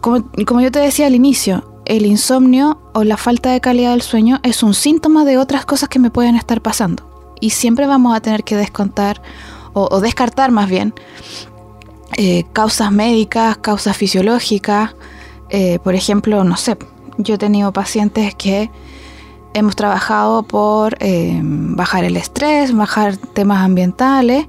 como, 0.02 0.62
yo 0.62 0.72
te 0.72 0.80
decía 0.80 1.08
al 1.08 1.16
inicio, 1.16 1.64
el 1.86 2.06
insomnio 2.06 2.80
o 2.94 3.04
la 3.04 3.18
falta 3.18 3.52
de 3.52 3.62
calidad 3.62 3.92
del 3.92 4.02
sueño 4.02 4.40
es 4.44 4.64
un 4.64 4.74
síntoma 4.74 5.26
de 5.26 5.38
otras 5.38 5.66
cosas 5.66 5.90
que 5.90 6.00
me 6.00 6.10
pueden 6.10 6.36
estar 6.36 6.62
pasando. 6.62 7.36
Y 7.40 7.52
siempre 7.52 7.88
vamos 7.88 8.16
a 8.16 8.20
tener 8.20 8.44
que 8.44 8.56
descontar 8.56 9.22
o, 9.74 10.02
descartar 10.02 10.52
más 10.52 10.70
bien 10.70 10.94
eh, 12.18 12.44
causas 12.52 12.92
médicas, 12.92 13.58
causas 13.58 13.96
fisiológicas. 13.96 14.96
Eh, 15.50 15.80
por 15.84 15.96
ejemplo, 15.96 16.44
no 16.44 16.58
sé, 16.58 16.78
yo 17.18 17.36
he 17.36 17.38
tenido 17.38 17.72
pacientes 17.72 18.36
que 18.36 18.70
hemos 19.54 19.76
trabajado 19.76 20.44
por 20.44 20.98
eh, 21.00 21.40
bajar 21.44 22.04
el 22.04 22.18
estrés, 22.18 22.74
bajar 22.74 23.18
temas 23.18 23.60
ambientales 23.60 24.48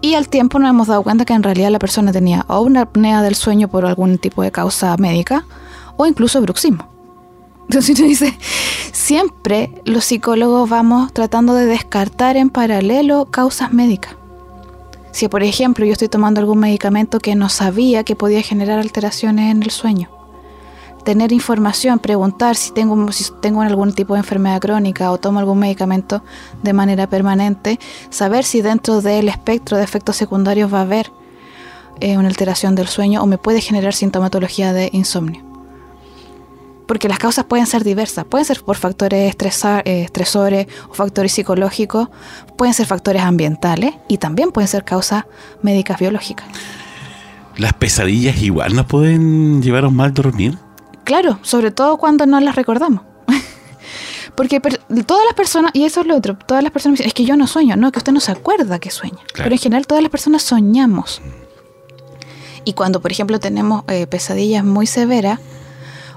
y 0.00 0.14
al 0.14 0.28
tiempo 0.28 0.58
nos 0.58 0.70
hemos 0.70 0.88
dado 0.88 1.02
cuenta 1.02 1.24
que 1.24 1.34
en 1.34 1.42
realidad 1.42 1.70
la 1.70 1.78
persona 1.78 2.12
tenía 2.12 2.44
o 2.48 2.60
una 2.60 2.82
apnea 2.82 3.22
del 3.22 3.34
sueño 3.34 3.68
por 3.68 3.84
algún 3.84 4.18
tipo 4.18 4.42
de 4.42 4.50
causa 4.50 4.96
médica 4.96 5.44
o 5.96 6.06
incluso 6.06 6.40
bruxismo. 6.40 6.88
Entonces 7.68 7.98
uno 7.98 8.08
dice, 8.08 8.36
siempre 8.92 9.70
los 9.84 10.04
psicólogos 10.04 10.68
vamos 10.68 11.12
tratando 11.12 11.54
de 11.54 11.66
descartar 11.66 12.36
en 12.36 12.50
paralelo 12.50 13.26
causas 13.26 13.72
médicas. 13.72 14.16
Si 15.12 15.28
por 15.28 15.42
ejemplo 15.42 15.84
yo 15.84 15.92
estoy 15.92 16.08
tomando 16.08 16.40
algún 16.40 16.58
medicamento 16.58 17.18
que 17.18 17.34
no 17.34 17.48
sabía 17.48 18.04
que 18.04 18.16
podía 18.16 18.42
generar 18.42 18.78
alteraciones 18.78 19.50
en 19.50 19.62
el 19.62 19.70
sueño, 19.70 20.08
tener 21.04 21.32
información, 21.32 21.98
preguntar 21.98 22.56
si 22.56 22.72
tengo, 22.72 23.12
si 23.12 23.24
tengo 23.40 23.62
algún 23.62 23.92
tipo 23.92 24.14
de 24.14 24.20
enfermedad 24.20 24.60
crónica 24.60 25.10
o 25.10 25.18
tomo 25.18 25.38
algún 25.38 25.58
medicamento 25.58 26.22
de 26.62 26.72
manera 26.72 27.08
permanente, 27.08 27.78
saber 28.10 28.44
si 28.44 28.62
dentro 28.62 29.00
del 29.00 29.28
espectro 29.28 29.76
de 29.76 29.84
efectos 29.84 30.16
secundarios 30.16 30.72
va 30.72 30.78
a 30.78 30.82
haber 30.82 31.10
eh, 32.00 32.16
una 32.16 32.28
alteración 32.28 32.74
del 32.74 32.88
sueño 32.88 33.22
o 33.22 33.26
me 33.26 33.38
puede 33.38 33.60
generar 33.60 33.94
sintomatología 33.94 34.72
de 34.72 34.90
insomnio. 34.92 35.44
Porque 36.86 37.08
las 37.08 37.18
causas 37.18 37.44
pueden 37.44 37.66
ser 37.66 37.84
diversas, 37.84 38.24
pueden 38.24 38.44
ser 38.44 38.62
por 38.62 38.76
factores 38.76 39.34
eh, 39.84 40.02
estresores 40.02 40.66
o 40.88 40.94
factores 40.94 41.32
psicológicos, 41.32 42.08
pueden 42.56 42.74
ser 42.74 42.86
factores 42.86 43.22
ambientales 43.22 43.94
y 44.08 44.18
también 44.18 44.50
pueden 44.50 44.66
ser 44.66 44.84
causas 44.84 45.24
médicas 45.62 46.00
biológicas. 46.00 46.48
¿Las 47.56 47.74
pesadillas 47.74 48.42
igual 48.42 48.74
nos 48.74 48.86
pueden 48.86 49.62
llevar 49.62 49.84
a 49.84 49.88
un 49.88 49.96
mal 49.96 50.14
dormir? 50.14 50.58
Claro, 51.10 51.40
sobre 51.42 51.72
todo 51.72 51.96
cuando 51.96 52.24
no 52.24 52.38
las 52.38 52.54
recordamos. 52.54 53.02
Porque 54.36 54.60
todas 54.60 55.24
las 55.24 55.34
personas, 55.34 55.72
y 55.74 55.84
eso 55.84 56.02
es 56.02 56.06
lo 56.06 56.14
otro, 56.14 56.38
todas 56.38 56.62
las 56.62 56.70
personas 56.70 56.98
dicen, 56.98 57.08
es 57.08 57.14
que 57.14 57.24
yo 57.24 57.36
no 57.36 57.48
sueño, 57.48 57.74
no, 57.74 57.90
que 57.90 57.98
usted 57.98 58.12
no 58.12 58.20
se 58.20 58.30
acuerda 58.30 58.78
que 58.78 58.92
sueña. 58.92 59.18
Pero 59.34 59.50
en 59.50 59.58
general 59.58 59.88
todas 59.88 60.04
las 60.04 60.10
personas 60.12 60.42
soñamos. 60.42 61.20
Y 62.64 62.74
cuando, 62.74 63.00
por 63.00 63.10
ejemplo, 63.10 63.40
tenemos 63.40 63.82
eh, 63.88 64.06
pesadillas 64.06 64.64
muy 64.64 64.86
severas 64.86 65.40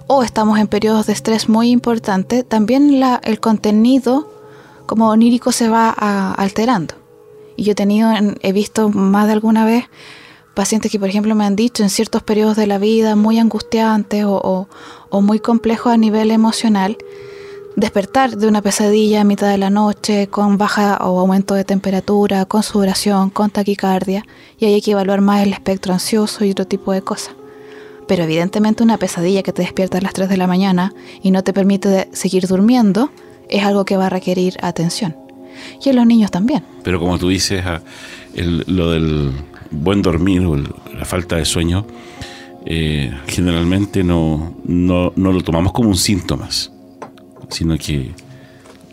o 0.06 0.22
estamos 0.22 0.60
en 0.60 0.68
periodos 0.68 1.08
de 1.08 1.14
estrés 1.14 1.50
muy 1.50 1.72
importante, 1.72 2.44
también 2.44 3.00
la, 3.00 3.20
el 3.24 3.40
contenido 3.40 4.32
como 4.86 5.10
onírico 5.10 5.52
se 5.52 5.70
va 5.70 5.90
alterando. 6.34 6.94
Y 7.58 7.64
yo 7.64 7.72
he 7.72 7.76
tenido, 7.76 8.12
he 8.42 8.54
visto 8.54 8.90
más 8.90 9.26
de 9.26 9.34
alguna 9.34 9.66
vez 9.66 9.86
pacientes 10.54 10.92
que, 10.92 11.00
por 11.00 11.10
ejemplo, 11.10 11.36
me 11.36 11.46
han 11.46 11.56
dicho 11.56 11.84
en 11.84 11.90
ciertos 11.90 12.24
periodos 12.24 12.56
de 12.56 12.68
la 12.68 12.78
vida 12.78 13.16
muy 13.16 13.40
angustiantes 13.40 14.26
o, 14.28 14.68
muy 15.12 15.40
complejos 15.40 15.94
a 15.94 15.98
nivel 15.98 16.32
emocional, 16.32 16.98
despertar 17.76 18.38
de 18.38 18.48
una 18.48 18.62
pesadilla 18.62 19.22
a 19.22 19.24
mitad 19.24 19.50
de 19.50 19.58
la 19.58 19.70
noche 19.70 20.28
con 20.28 20.58
baja 20.58 20.98
o 21.02 21.20
aumento 21.20 21.54
de 21.56 21.64
temperatura, 21.64 22.46
con 22.46 22.64
sudoración, 22.64 23.30
con 23.30 23.50
taquicardia, 23.50 24.26
y 24.60 24.66
hay 24.66 24.82
que 24.82 24.92
evaluar 24.92 25.22
más 25.22 25.44
el 25.44 25.54
espectro 25.54 25.94
ansioso 25.94 26.46
y 26.46 26.52
otro 26.52 26.66
tipo 26.66 26.92
de 26.92 27.02
cosas. 27.02 27.36
Pero 28.08 28.24
evidentemente 28.24 28.84
una 28.84 28.98
pesadilla 28.98 29.44
que 29.44 29.54
te 29.54 29.62
despierta 29.62 29.98
a 29.98 30.02
las 30.02 30.14
3 30.14 30.30
de 30.30 30.38
la 30.38 30.48
mañana 30.48 30.94
y 31.22 31.32
no 31.32 31.44
te 31.44 31.54
permite 31.54 32.10
seguir 32.12 32.48
durmiendo 32.48 33.12
es 33.50 33.64
algo 33.64 33.86
que 33.86 33.98
va 33.98 34.08
a 34.08 34.10
requerir 34.10 34.58
atención. 34.62 35.16
Y 35.84 35.90
en 35.90 35.96
los 35.96 36.06
niños 36.06 36.32
también. 36.32 36.64
Pero 36.84 37.00
como 37.00 37.18
tú 37.18 37.30
dices, 37.30 37.64
ah, 37.66 37.82
lo 38.36 38.92
del 38.92 39.32
buen 39.74 40.02
dormir 40.02 40.46
o 40.46 40.56
la 40.56 41.06
falta 41.06 41.38
de 41.38 41.46
sueño, 41.46 41.86
eh, 42.66 43.12
generalmente 43.28 44.04
no, 44.04 44.56
no, 44.66 45.12
lo 45.16 45.42
tomamos 45.42 45.74
como 45.74 45.90
un 45.90 45.98
síntoma, 45.98 46.50
sino 47.50 47.78
que 47.78 48.12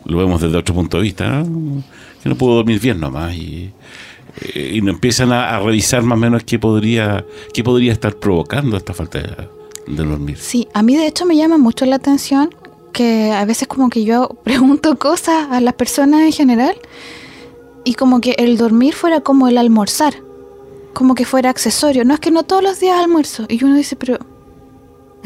lo 0.05 0.19
vemos 0.19 0.41
desde 0.41 0.57
otro 0.57 0.75
punto 0.75 0.97
de 0.97 1.05
vista, 1.05 1.45
que 2.23 2.29
no 2.29 2.35
puedo 2.35 2.57
dormir 2.57 2.81
bien 2.81 2.99
nomás 2.99 3.35
y, 3.35 3.71
eh, 4.55 4.73
y 4.75 4.81
nos 4.81 4.95
empiezan 4.95 5.33
a, 5.33 5.59
revisar 5.61 6.03
más 6.03 6.17
o 6.17 6.21
menos 6.21 6.43
qué 6.45 6.59
podría, 6.59 7.25
qué 7.55 7.63
podría 7.63 7.93
estar 7.93 8.17
provocando 8.17 8.77
esta 8.77 8.93
falta 8.93 9.21
de, 9.21 9.49
de 9.87 10.05
dormir. 10.05 10.37
Sí, 10.39 10.67
a 10.75 10.83
mí 10.83 10.97
de 10.97 11.07
hecho 11.07 11.25
me 11.25 11.37
llama 11.37 11.59
mucho 11.59 11.87
la 11.87 11.97
atención 11.97 12.51
que 12.93 13.31
a 13.31 13.45
veces 13.45 13.69
como 13.69 13.89
que 13.89 14.05
yo 14.05 14.31
pregunto 14.45 14.99
cosas 14.99 15.47
a 15.51 15.61
las 15.61 15.75
personas 15.75 16.23
en 16.23 16.33
general 16.33 16.75
y 17.85 17.95
como 17.95 18.21
que 18.21 18.33
el 18.33 18.57
dormir 18.57 18.95
fuera 18.95 19.21
como 19.21 19.47
el 19.47 19.59
almorzar 19.59 20.15
como 20.93 21.15
que 21.15 21.25
fuera 21.25 21.51
accesorio. 21.51 22.05
No 22.05 22.15
es 22.15 22.21
que 22.21 22.31
no 22.31 22.43
todos 22.43 22.63
los 22.63 22.81
días 22.81 22.99
almuerzo. 22.99 23.47
Y 23.49 23.63
uno 23.65 23.77
dice, 23.77 23.97
pero 23.97 24.19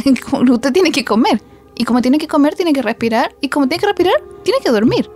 usted 0.53 0.73
tiene 0.73 0.93
que 0.93 1.05
comer. 1.05 1.43
Y 1.75 1.85
como 1.85 2.03
tiene 2.03 2.19
que 2.19 2.29
comer, 2.29 2.55
tiene 2.55 2.73
que 2.73 2.83
respirar. 2.83 3.35
Y 3.41 3.49
como 3.49 3.67
tiene 3.69 3.81
que 3.81 3.87
respirar, 3.87 4.15
tiene 4.43 4.61
que 4.61 4.71
dormir. 4.71 5.11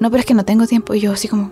No, 0.00 0.10
pero 0.10 0.20
es 0.20 0.26
que 0.26 0.34
no 0.34 0.44
tengo 0.44 0.66
tiempo. 0.66 0.94
Y 0.94 1.00
yo 1.00 1.12
así 1.12 1.28
como... 1.28 1.50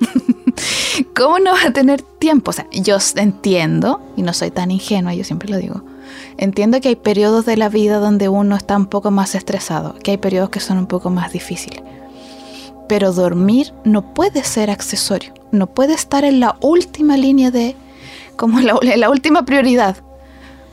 ¿Cómo 1.14 1.38
no 1.38 1.52
va 1.52 1.64
a 1.68 1.72
tener 1.72 2.02
tiempo? 2.02 2.50
O 2.50 2.52
sea, 2.52 2.66
yo 2.72 2.96
entiendo, 3.16 4.00
y 4.16 4.22
no 4.22 4.32
soy 4.32 4.50
tan 4.50 4.70
ingenua, 4.70 5.14
yo 5.14 5.24
siempre 5.24 5.50
lo 5.50 5.58
digo, 5.58 5.82
entiendo 6.36 6.80
que 6.80 6.88
hay 6.88 6.96
periodos 6.96 7.44
de 7.46 7.56
la 7.56 7.68
vida 7.68 7.98
donde 7.98 8.28
uno 8.28 8.56
está 8.56 8.76
un 8.76 8.86
poco 8.86 9.10
más 9.10 9.34
estresado, 9.34 9.94
que 10.02 10.12
hay 10.12 10.16
periodos 10.16 10.50
que 10.50 10.60
son 10.60 10.78
un 10.78 10.86
poco 10.86 11.10
más 11.10 11.32
difíciles. 11.32 11.82
Pero 12.90 13.12
dormir 13.12 13.72
no 13.84 14.14
puede 14.14 14.42
ser 14.42 14.68
accesorio, 14.68 15.32
no 15.52 15.68
puede 15.68 15.94
estar 15.94 16.24
en 16.24 16.40
la 16.40 16.56
última 16.60 17.16
línea 17.16 17.52
de, 17.52 17.76
como 18.34 18.58
la, 18.58 18.80
la 18.96 19.10
última 19.10 19.44
prioridad. 19.44 19.98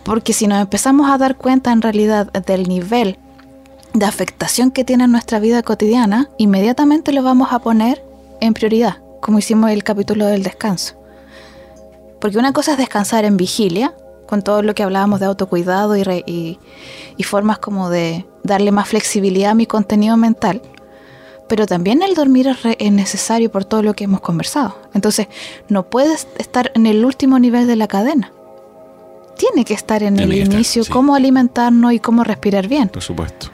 Porque 0.03 0.33
si 0.33 0.47
nos 0.47 0.59
empezamos 0.59 1.11
a 1.11 1.19
dar 1.19 1.35
cuenta 1.35 1.71
en 1.71 1.83
realidad 1.83 2.31
del 2.31 2.67
nivel 2.67 3.19
de 3.93 4.07
afectación 4.07 4.71
que 4.71 4.83
tiene 4.83 5.03
en 5.03 5.11
nuestra 5.11 5.37
vida 5.39 5.61
cotidiana, 5.61 6.27
inmediatamente 6.39 7.13
lo 7.13 7.21
vamos 7.21 7.49
a 7.51 7.59
poner 7.59 8.03
en 8.41 8.55
prioridad, 8.55 8.97
como 9.21 9.37
hicimos 9.37 9.69
el 9.69 9.83
capítulo 9.83 10.25
del 10.25 10.41
descanso. 10.41 10.95
Porque 12.19 12.39
una 12.39 12.51
cosa 12.51 12.71
es 12.71 12.79
descansar 12.79 13.25
en 13.25 13.37
vigilia, 13.37 13.93
con 14.25 14.41
todo 14.41 14.63
lo 14.63 14.73
que 14.73 14.81
hablábamos 14.81 15.19
de 15.19 15.27
autocuidado 15.27 15.95
y 15.95 16.57
formas 17.23 17.59
como 17.59 17.91
de 17.91 18.25
darle 18.43 18.71
más 18.71 18.89
flexibilidad 18.89 19.51
a 19.51 19.53
mi 19.53 19.67
contenido 19.67 20.17
mental 20.17 20.63
pero 21.47 21.65
también 21.65 22.01
el 22.03 22.13
dormir 22.13 22.55
es, 22.77 22.91
necesario 22.91 23.51
por 23.51 23.65
todo 23.65 23.81
lo 23.81 23.93
que 23.93 24.05
hemos 24.05 24.21
conversado. 24.21 24.77
Entonces, 24.93 25.27
no 25.69 25.83
puedes 25.83 26.27
estar 26.37 26.71
en 26.75 26.85
el 26.85 27.05
último 27.05 27.39
nivel 27.39 27.67
de 27.67 27.75
la 27.75 27.87
cadena. 27.87 28.31
Tiene 29.37 29.65
que 29.65 29.73
estar 29.73 30.01
en 30.03 30.19
el 30.19 30.33
inicio, 30.33 30.83
cómo 30.89 31.15
alimentarnos 31.15 31.93
y 31.93 31.99
cómo 31.99 32.23
respirar 32.23 32.67
bien. 32.67 32.89
Por 32.89 33.03
supuesto. 33.03 33.51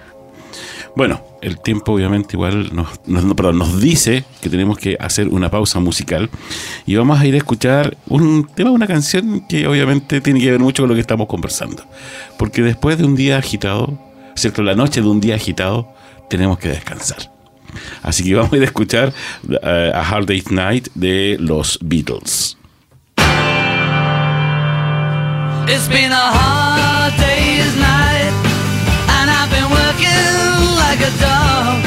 Bueno, 0.96 1.22
el 1.42 1.60
tiempo 1.60 1.94
obviamente 1.94 2.36
igual 2.36 2.70
nos, 2.74 2.88
nos 3.08 3.82
dice 3.82 4.24
que 4.42 4.50
tenemos 4.50 4.78
que 4.78 4.96
hacer 5.00 5.28
una 5.28 5.50
pausa 5.50 5.80
musical 5.80 6.30
y 6.86 6.96
vamos 6.96 7.20
a 7.20 7.26
ir 7.26 7.34
a 7.34 7.38
escuchar 7.38 7.98
un 8.08 8.48
tema, 8.54 8.70
una 8.70 8.86
canción 8.86 9.42
que 9.50 9.68
obviamente 9.68 10.22
tiene 10.22 10.40
que 10.40 10.52
ver 10.52 10.60
mucho 10.60 10.84
con 10.84 10.90
lo 10.90 10.96
que 10.96 11.02
estamos 11.02 11.28
conversando. 11.28 11.84
Porque 12.38 12.62
después 12.62 13.00
de 13.00 13.06
un 13.06 13.16
día 13.16 13.38
agitado, 13.38 13.98
¿cierto? 14.36 14.62
La 14.62 14.76
noche 14.76 15.02
de 15.02 15.08
un 15.08 15.20
día 15.20 15.36
agitado, 15.36 15.92
tenemos 16.30 16.60
que 16.60 16.70
descansar. 16.70 17.34
Así 18.02 18.24
que 18.24 18.36
vamos 18.36 18.54
a 18.54 18.58
ir 18.58 18.64
a 18.64 18.66
escuchar 18.66 19.14
uh, 19.50 19.92
A 19.94 20.02
Hard 20.02 20.26
Day's 20.26 20.52
Night 20.52 20.88
de 20.96 21.38
los 21.40 21.80
Beatles. 21.82 22.58
It's 25.66 25.88
been 25.88 26.12
a 26.12 26.28
hard 26.38 27.14
day's 27.18 27.74
night 27.80 28.34
And 29.16 29.32
I've 29.32 29.50
been 29.50 29.70
working 29.72 30.54
like 30.76 31.00
a 31.00 31.14
dog. 31.24 31.80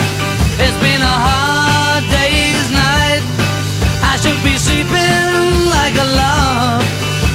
It's 0.57 0.79
been 0.81 1.03
a 1.05 1.17
hard 1.29 2.03
day's 2.09 2.69
night 2.73 3.23
I 4.01 4.17
should 4.17 4.41
be 4.43 4.57
sleeping 4.57 5.69
like 5.69 5.95
a 5.95 6.09
log. 6.19 6.83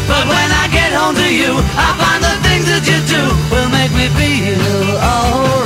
But 0.09 0.25
when 0.27 0.49
I 0.49 0.65
get 0.73 0.91
home 0.97 1.15
to 1.15 1.29
you 1.29 1.53
I 1.77 1.89
find 2.01 2.21
the 2.25 2.35
things 2.41 2.65
that 2.73 2.83
you 2.89 2.99
do 3.05 3.23
Will 3.53 3.69
make 3.69 3.93
me 3.93 4.09
feel 4.17 4.97
alright 4.97 5.60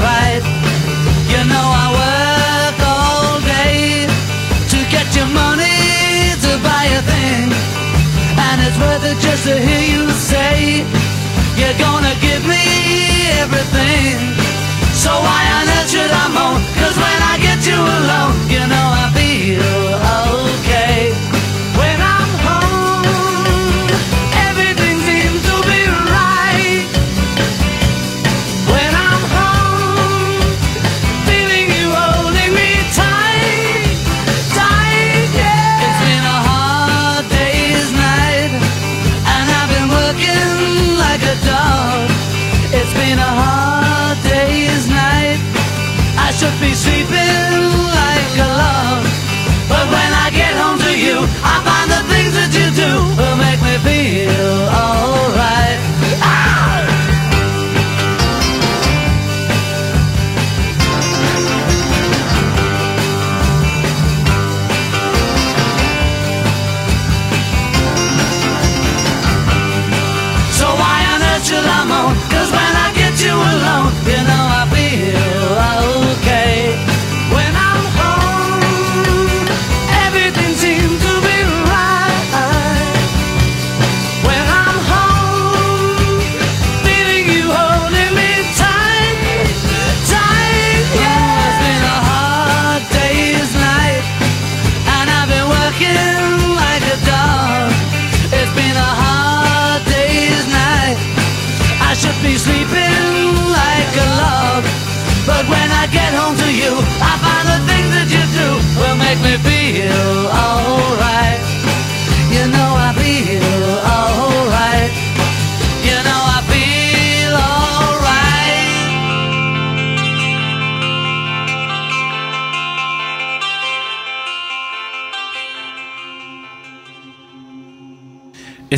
worth 8.78 9.06
it 9.06 9.18
just 9.20 9.48
to 9.48 9.56
hear 9.60 9.84
you 9.94 10.10
say 10.12 10.35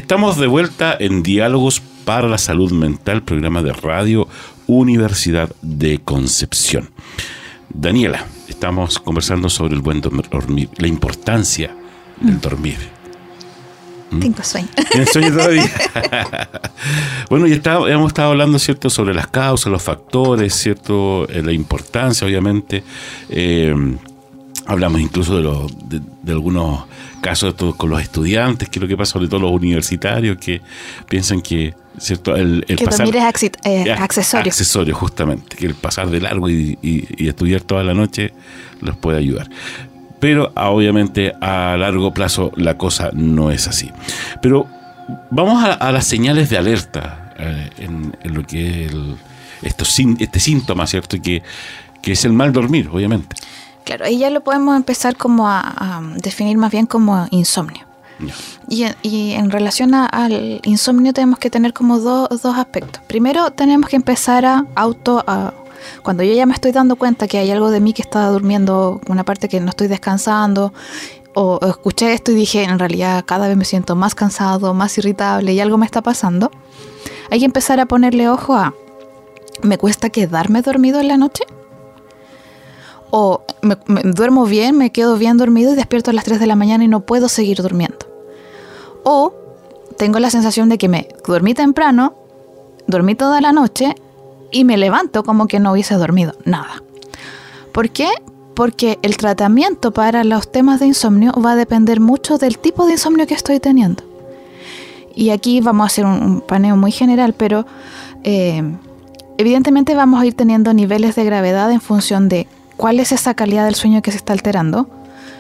Estamos 0.08 0.38
de 0.38 0.48
vuelta 0.48 0.96
en 0.98 1.22
Diálogos 1.22 1.82
para 2.06 2.30
la 2.30 2.38
Salud 2.38 2.72
Mental, 2.72 3.24
programa 3.24 3.62
de 3.62 3.74
radio 3.74 4.26
Universidad 4.66 5.50
de 5.62 6.00
Concepción. 6.00 6.92
Daniela, 7.68 8.26
estamos 8.48 9.00
conversando 9.00 9.50
sobre 9.50 9.74
el 9.76 9.82
buen 9.82 10.00
dormir, 10.00 10.70
la 10.78 10.88
importancia 10.88 11.76
del 12.22 12.40
dormir. 12.40 12.78
Tengo 14.22 14.42
sueño. 14.44 14.70
¿Tienes 14.92 15.12
sueño 15.12 15.30
todavía? 15.34 15.70
bueno, 17.30 17.46
ya 17.48 17.56
está- 17.56 17.90
hemos 17.92 18.08
estado 18.08 18.30
hablando, 18.32 18.60
¿cierto?, 18.60 18.90
sobre 18.90 19.14
las 19.14 19.28
causas, 19.28 19.70
los 19.70 19.84
factores, 19.84 20.54
¿cierto?, 20.54 21.28
Eh, 21.28 21.44
la 21.44 21.52
importancia, 21.52 22.26
obviamente. 22.26 22.82
Eh, 23.28 23.76
hablamos 24.68 25.02
incluso 25.02 25.36
de, 25.36 25.44
los- 25.44 25.90
de, 25.90 26.00
de 26.24 26.32
algunos 26.32 26.86
casos 27.22 27.56
con 27.78 27.90
los 27.90 28.02
estudiantes, 28.02 28.70
que 28.70 28.80
es 28.80 28.82
lo 28.82 28.88
que 28.88 28.98
pasa, 28.98 29.14
sobre 29.14 29.28
todo 29.28 29.40
los 29.42 29.52
universitarios, 29.52 30.38
que 30.38 30.62
piensan 31.10 31.42
que, 31.42 31.74
¿cierto?, 31.98 32.36
el, 32.36 32.66
el 32.68 32.78
que 32.78 32.86
pasar... 32.86 33.08
es 33.08 33.44
eh, 33.66 33.92
accesorio. 33.92 34.50
Accesorio, 34.50 34.96
justamente. 34.96 35.56
Que 35.56 35.66
el 35.66 35.76
pasar 35.76 36.10
de 36.10 36.20
largo 36.22 36.50
y, 36.50 36.78
y- 36.82 37.08
y 37.18 37.28
estudiar 37.28 37.62
toda 37.62 37.84
la 37.84 37.94
noche 37.94 38.34
los 38.82 38.96
puede 38.98 39.18
ayudar. 39.20 39.50
Pero 40.20 40.52
ah, 40.56 40.70
obviamente 40.70 41.34
a 41.42 41.76
largo 41.78 42.14
plazo 42.14 42.52
la 42.56 42.76
cosa 42.78 43.12
no 43.14 43.52
es 43.52 43.68
así. 43.68 43.92
Pero 44.42 44.68
vamos 45.30 45.64
a, 45.64 45.74
a 45.74 45.92
las 45.92 46.06
señales 46.08 46.50
de 46.50 46.58
alerta 46.58 47.34
eh, 47.38 47.70
en, 47.80 48.16
en 48.24 48.34
lo 48.34 48.44
que 48.46 48.86
es 48.86 48.92
el- 48.92 49.16
estos 49.62 49.98
este 50.20 50.40
síntoma, 50.40 50.86
¿cierto? 50.88 51.20
Que, 51.22 51.42
que 52.02 52.12
es 52.14 52.26
el 52.26 52.34
mal 52.34 52.54
dormir, 52.54 52.90
obviamente. 52.92 53.36
Claro, 53.88 54.06
ahí 54.06 54.20
ya 54.20 54.30
lo 54.30 54.42
podemos 54.44 54.76
empezar 54.76 55.16
como 55.16 55.48
a, 55.48 55.60
a 55.62 56.02
definir 56.18 56.58
más 56.58 56.72
bien 56.72 56.86
como 56.86 57.26
insomnio. 57.32 57.86
Y, 58.68 58.84
en- 58.84 58.96
y 59.02 59.32
en 59.34 59.50
relación 59.52 59.94
a- 59.94 60.06
al 60.08 60.60
insomnio 60.64 61.14
tenemos 61.14 61.40
que 61.40 61.50
tener 61.50 61.72
como 61.74 62.00
do- 62.00 62.28
dos 62.28 62.58
aspectos. 62.58 63.02
Primero 63.08 63.52
tenemos 63.52 63.90
que 63.90 63.96
empezar 63.96 64.46
a 64.46 64.66
auto... 64.76 65.24
A, 65.26 65.54
cuando 66.04 66.24
yo 66.24 66.34
ya 66.34 66.46
me 66.46 66.54
estoy 66.54 66.72
dando 66.74 66.96
cuenta 66.98 67.28
que 67.28 67.38
hay 67.38 67.50
algo 67.52 67.70
de 67.70 67.80
mí 67.80 67.94
que 67.94 68.02
está 68.02 68.28
durmiendo, 68.30 69.00
una 69.08 69.24
parte 69.24 69.48
que 69.48 69.60
no 69.62 69.70
estoy 69.70 69.88
descansando, 69.88 70.74
o, 71.34 71.60
o 71.62 71.68
escuché 71.68 72.12
esto 72.14 72.32
y 72.32 72.36
dije, 72.36 72.64
en 72.64 72.80
realidad 72.80 73.24
cada 73.26 73.48
vez 73.48 73.56
me 73.56 73.64
siento 73.64 73.96
más 73.96 74.14
cansado, 74.16 74.74
más 74.74 74.98
irritable 74.98 75.54
y 75.54 75.60
algo 75.62 75.78
me 75.78 75.86
está 75.86 76.02
pasando, 76.02 76.52
hay 77.32 77.40
que 77.40 77.46
empezar 77.46 77.80
a 77.80 77.86
ponerle 77.86 78.28
ojo 78.28 78.56
a, 78.56 78.74
¿me 79.62 79.78
cuesta 79.78 80.10
quedarme 80.10 80.62
dormido 80.64 81.00
en 81.00 81.08
la 81.08 81.18
noche? 81.18 81.44
O 83.12 83.42
me, 83.62 83.78
duermo 84.04 84.46
bien, 84.46 84.78
me 84.78 84.92
quedo 84.92 85.18
bien 85.18 85.38
dormido 85.38 85.74
y 85.74 85.76
despierto 85.76 86.12
a 86.12 86.14
las 86.14 86.24
3 86.26 86.40
de 86.40 86.48
la 86.48 86.56
mañana 86.56 86.84
y 86.84 86.88
no 86.88 87.02
puedo 87.02 87.30
seguir 87.30 87.62
durmiendo. 87.62 87.98
O 89.04 89.34
tengo 89.98 90.20
la 90.20 90.30
sensación 90.30 90.70
de 90.70 90.78
que 90.78 90.90
me 90.90 91.08
dormí 91.26 91.54
temprano, 91.54 92.16
dormí 92.88 93.16
toda 93.16 93.42
la 93.42 93.52
noche 93.52 93.96
y 94.52 94.64
me 94.64 94.78
levanto 94.78 95.24
como 95.24 95.48
que 95.48 95.60
no 95.60 95.72
hubiese 95.72 95.96
dormido 95.96 96.34
nada. 96.46 96.84
¿Por 97.72 97.90
qué? 97.90 98.10
Porque 98.56 99.00
el 99.02 99.18
tratamiento 99.18 99.92
para 99.92 100.24
los 100.24 100.52
temas 100.52 100.80
de 100.80 100.88
insomnio 100.88 101.32
va 101.34 101.52
a 101.52 101.56
depender 101.56 102.00
mucho 102.00 102.38
del 102.38 102.58
tipo 102.58 102.86
de 102.86 102.94
insomnio 102.94 103.28
que 103.28 103.34
estoy 103.34 103.60
teniendo. 103.60 104.04
Y 105.16 105.32
aquí 105.32 105.62
vamos 105.62 105.84
a 105.84 105.88
hacer 105.88 106.06
un, 106.06 106.22
un 106.22 106.42
paneo 106.42 106.76
muy 106.76 106.92
general, 106.92 107.34
pero 107.34 107.66
eh, 108.24 108.64
evidentemente 109.38 109.96
vamos 109.96 110.22
a 110.22 110.26
ir 110.26 110.36
teniendo 110.36 110.74
niveles 110.74 111.16
de 111.16 111.24
gravedad 111.24 111.72
en 111.72 111.82
función 111.82 112.30
de 112.30 112.48
cuál 112.78 113.00
es 113.00 113.12
esa 113.12 113.34
calidad 113.34 113.66
del 113.66 113.76
sueño 113.76 114.02
que 114.02 114.12
se 114.12 114.18
está 114.18 114.34
alterando. 114.34 114.88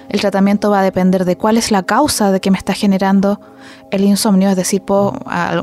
El 0.09 0.21
tratamiento 0.21 0.69
va 0.69 0.79
a 0.79 0.83
depender 0.83 1.25
de 1.25 1.37
cuál 1.37 1.57
es 1.57 1.69
la 1.71 1.83
causa 1.83 2.31
de 2.31 2.39
que 2.39 2.49
me 2.49 2.57
está 2.57 2.73
generando 2.73 3.39
el 3.91 4.03
insomnio, 4.03 4.49
es 4.49 4.55
decir, 4.55 4.81
puedo 4.81 5.13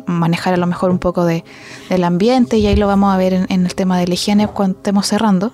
manejar 0.07 0.55
a 0.55 0.57
lo 0.57 0.67
mejor 0.67 0.91
un 0.91 0.99
poco 0.99 1.25
de, 1.25 1.45
del 1.89 2.05
ambiente 2.05 2.59
y 2.59 2.67
ahí 2.67 2.77
lo 2.77 2.87
vamos 2.87 3.13
a 3.13 3.17
ver 3.17 3.33
en, 3.33 3.47
en 3.49 3.65
el 3.65 3.75
tema 3.75 3.99
de 3.99 4.07
la 4.07 4.15
higiene 4.15 4.47
cuando 4.49 4.77
estemos 4.77 5.07
cerrando. 5.07 5.53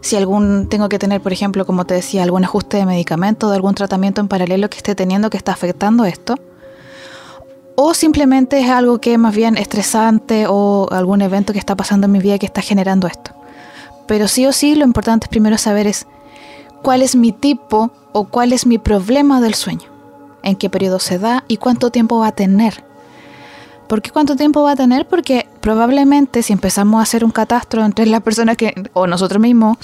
Si 0.00 0.14
algún 0.14 0.68
tengo 0.68 0.88
que 0.88 0.98
tener, 0.98 1.20
por 1.20 1.32
ejemplo, 1.32 1.66
como 1.66 1.84
te 1.84 1.94
decía, 1.94 2.22
algún 2.22 2.44
ajuste 2.44 2.76
de 2.76 2.86
medicamento, 2.86 3.50
de 3.50 3.56
algún 3.56 3.74
tratamiento 3.74 4.20
en 4.20 4.28
paralelo 4.28 4.70
que 4.70 4.76
esté 4.76 4.94
teniendo 4.94 5.30
que 5.30 5.36
está 5.36 5.52
afectando 5.52 6.04
esto. 6.04 6.36
O 7.74 7.92
simplemente 7.92 8.60
es 8.60 8.70
algo 8.70 9.00
que 9.00 9.14
es 9.14 9.18
más 9.18 9.34
bien 9.34 9.58
estresante 9.58 10.46
o 10.48 10.88
algún 10.92 11.20
evento 11.20 11.52
que 11.52 11.58
está 11.58 11.74
pasando 11.74 12.06
en 12.06 12.12
mi 12.12 12.20
vida 12.20 12.38
que 12.38 12.46
está 12.46 12.62
generando 12.62 13.06
esto. 13.06 13.32
Pero 14.06 14.28
sí 14.28 14.46
o 14.46 14.52
sí, 14.52 14.74
lo 14.74 14.84
importante 14.84 15.24
es 15.24 15.28
primero 15.28 15.58
saber 15.58 15.86
es 15.86 16.06
cuál 16.82 17.02
es 17.02 17.16
mi 17.16 17.32
tipo 17.32 17.90
o 18.12 18.24
cuál 18.24 18.52
es 18.52 18.66
mi 18.66 18.78
problema 18.78 19.40
del 19.40 19.54
sueño, 19.54 19.88
en 20.42 20.56
qué 20.56 20.70
periodo 20.70 20.98
se 20.98 21.18
da 21.18 21.44
y 21.48 21.56
cuánto 21.56 21.90
tiempo 21.90 22.18
va 22.18 22.28
a 22.28 22.32
tener. 22.32 22.84
¿Por 23.88 24.02
qué 24.02 24.10
cuánto 24.10 24.36
tiempo 24.36 24.62
va 24.62 24.72
a 24.72 24.76
tener? 24.76 25.06
Porque 25.06 25.48
probablemente 25.60 26.42
si 26.42 26.52
empezamos 26.52 26.98
a 26.98 27.02
hacer 27.02 27.24
un 27.24 27.30
catastro 27.30 27.84
entre 27.84 28.06
las 28.06 28.22
personas 28.22 28.56
que, 28.56 28.74
o 28.94 29.06
nosotros 29.06 29.40
mismos, 29.40 29.78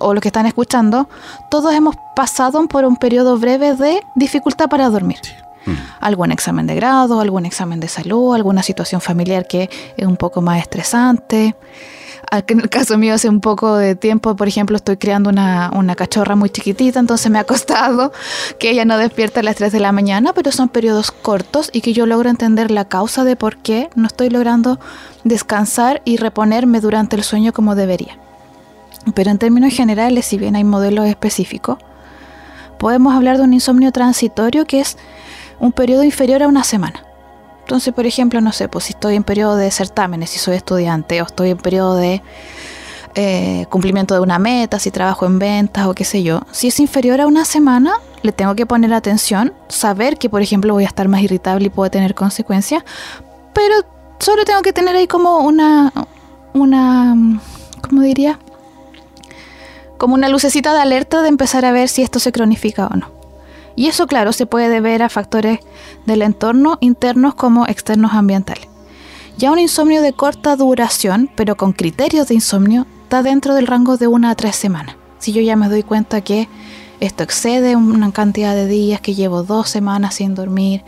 o 0.00 0.14
los 0.14 0.20
que 0.20 0.28
están 0.28 0.46
escuchando, 0.46 1.08
todos 1.50 1.72
hemos 1.74 1.96
pasado 2.14 2.66
por 2.68 2.84
un 2.84 2.96
periodo 2.96 3.38
breve 3.38 3.74
de 3.74 4.02
dificultad 4.14 4.68
para 4.68 4.90
dormir. 4.90 5.18
Algún 6.00 6.32
examen 6.32 6.66
de 6.66 6.74
grado, 6.74 7.20
algún 7.20 7.44
examen 7.44 7.78
de 7.78 7.88
salud, 7.88 8.34
alguna 8.34 8.62
situación 8.62 9.02
familiar 9.02 9.46
que 9.46 9.68
es 9.96 10.06
un 10.06 10.16
poco 10.16 10.40
más 10.40 10.60
estresante. 10.60 11.56
En 12.46 12.60
el 12.60 12.68
caso 12.68 12.98
mío, 12.98 13.14
hace 13.14 13.28
un 13.28 13.40
poco 13.40 13.76
de 13.76 13.94
tiempo, 13.94 14.36
por 14.36 14.48
ejemplo, 14.48 14.76
estoy 14.76 14.96
creando 14.96 15.30
una, 15.30 15.70
una 15.74 15.94
cachorra 15.94 16.36
muy 16.36 16.50
chiquitita, 16.50 16.98
entonces 16.98 17.30
me 17.30 17.38
ha 17.38 17.44
costado 17.46 18.12
que 18.58 18.70
ella 18.70 18.84
no 18.84 18.98
despierta 18.98 19.40
a 19.40 19.42
las 19.42 19.56
3 19.56 19.72
de 19.72 19.80
la 19.80 19.92
mañana, 19.92 20.32
pero 20.32 20.52
son 20.52 20.68
periodos 20.68 21.10
cortos 21.10 21.70
y 21.72 21.80
que 21.80 21.92
yo 21.92 22.06
logro 22.06 22.28
entender 22.28 22.70
la 22.70 22.86
causa 22.86 23.24
de 23.24 23.36
por 23.36 23.56
qué 23.58 23.90
no 23.94 24.06
estoy 24.06 24.30
logrando 24.30 24.78
descansar 25.24 26.02
y 26.04 26.16
reponerme 26.16 26.80
durante 26.80 27.16
el 27.16 27.22
sueño 27.22 27.52
como 27.52 27.74
debería. 27.74 28.18
Pero 29.14 29.30
en 29.30 29.38
términos 29.38 29.74
generales, 29.74 30.26
si 30.26 30.38
bien 30.38 30.56
hay 30.56 30.64
modelos 30.64 31.06
específicos, 31.06 31.78
podemos 32.78 33.14
hablar 33.14 33.38
de 33.38 33.44
un 33.44 33.54
insomnio 33.54 33.92
transitorio 33.92 34.66
que 34.66 34.80
es 34.80 34.96
un 35.60 35.72
periodo 35.72 36.04
inferior 36.04 36.42
a 36.42 36.48
una 36.48 36.64
semana. 36.64 37.07
Entonces, 37.68 37.92
por 37.92 38.06
ejemplo, 38.06 38.40
no 38.40 38.50
sé, 38.50 38.66
pues 38.66 38.86
si 38.86 38.94
estoy 38.94 39.14
en 39.14 39.24
periodo 39.24 39.54
de 39.54 39.70
certámenes, 39.70 40.30
si 40.30 40.38
soy 40.38 40.56
estudiante, 40.56 41.20
o 41.20 41.26
estoy 41.26 41.50
en 41.50 41.58
periodo 41.58 41.96
de 41.96 42.22
eh, 43.14 43.66
cumplimiento 43.68 44.14
de 44.14 44.20
una 44.20 44.38
meta, 44.38 44.78
si 44.78 44.90
trabajo 44.90 45.26
en 45.26 45.38
ventas 45.38 45.86
o 45.86 45.92
qué 45.92 46.06
sé 46.06 46.22
yo, 46.22 46.40
si 46.50 46.68
es 46.68 46.80
inferior 46.80 47.20
a 47.20 47.26
una 47.26 47.44
semana, 47.44 47.92
le 48.22 48.32
tengo 48.32 48.54
que 48.54 48.64
poner 48.64 48.94
atención, 48.94 49.52
saber 49.68 50.16
que, 50.16 50.30
por 50.30 50.40
ejemplo, 50.40 50.72
voy 50.72 50.84
a 50.84 50.86
estar 50.86 51.08
más 51.08 51.20
irritable 51.20 51.66
y 51.66 51.68
puede 51.68 51.90
tener 51.90 52.14
consecuencias, 52.14 52.84
pero 53.52 53.74
solo 54.18 54.46
tengo 54.46 54.62
que 54.62 54.72
tener 54.72 54.96
ahí 54.96 55.06
como 55.06 55.40
una, 55.40 55.92
una, 56.54 57.14
¿cómo 57.86 58.00
diría? 58.00 58.38
Como 59.98 60.14
una 60.14 60.30
lucecita 60.30 60.72
de 60.72 60.80
alerta 60.80 61.20
de 61.20 61.28
empezar 61.28 61.66
a 61.66 61.72
ver 61.72 61.90
si 61.90 62.00
esto 62.00 62.18
se 62.18 62.32
cronifica 62.32 62.86
o 62.86 62.96
no. 62.96 63.17
Y 63.78 63.86
eso, 63.86 64.08
claro, 64.08 64.32
se 64.32 64.44
puede 64.44 64.70
deber 64.70 65.04
a 65.04 65.08
factores 65.08 65.60
del 66.04 66.22
entorno 66.22 66.78
internos 66.80 67.36
como 67.36 67.64
externos 67.68 68.12
ambientales. 68.12 68.66
Ya 69.36 69.52
un 69.52 69.60
insomnio 69.60 70.02
de 70.02 70.12
corta 70.12 70.56
duración, 70.56 71.30
pero 71.36 71.56
con 71.56 71.72
criterios 71.72 72.26
de 72.26 72.34
insomnio, 72.34 72.88
está 73.04 73.22
dentro 73.22 73.54
del 73.54 73.68
rango 73.68 73.96
de 73.96 74.08
una 74.08 74.30
a 74.30 74.34
tres 74.34 74.56
semanas. 74.56 74.96
Si 75.20 75.30
yo 75.30 75.40
ya 75.42 75.54
me 75.54 75.68
doy 75.68 75.84
cuenta 75.84 76.22
que 76.22 76.48
esto 76.98 77.22
excede 77.22 77.76
una 77.76 78.10
cantidad 78.10 78.56
de 78.56 78.66
días, 78.66 79.00
que 79.00 79.14
llevo 79.14 79.44
dos 79.44 79.70
semanas 79.70 80.16
sin 80.16 80.34
dormir, 80.34 80.82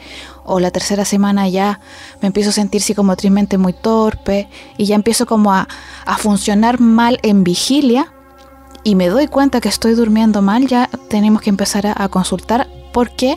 o 0.45 0.59
la 0.59 0.73
tercera 0.73 1.05
semana 1.05 1.49
ya 1.49 1.79
me 2.21 2.27
empiezo 2.27 2.51
a 2.51 2.55
sentir 2.55 2.83
psicomotrizmente 2.83 3.57
muy 3.57 3.73
torpe 3.73 4.49
y 4.79 4.87
ya 4.87 4.97
empiezo 4.97 5.27
como 5.27 5.53
a, 5.53 5.69
a 6.07 6.19
funcionar 6.19 6.81
mal 6.81 7.21
en 7.23 7.45
vigilia 7.45 8.13
y 8.83 8.97
me 8.97 9.07
doy 9.07 9.29
cuenta 9.29 9.61
que 9.61 9.69
estoy 9.69 9.95
durmiendo 9.95 10.43
mal, 10.43 10.67
ya 10.67 10.91
tenemos 11.09 11.41
que 11.41 11.51
empezar 11.51 11.87
a, 11.87 11.95
a 11.97 12.09
consultar. 12.09 12.80
¿Por 12.93 13.11
qué? 13.11 13.37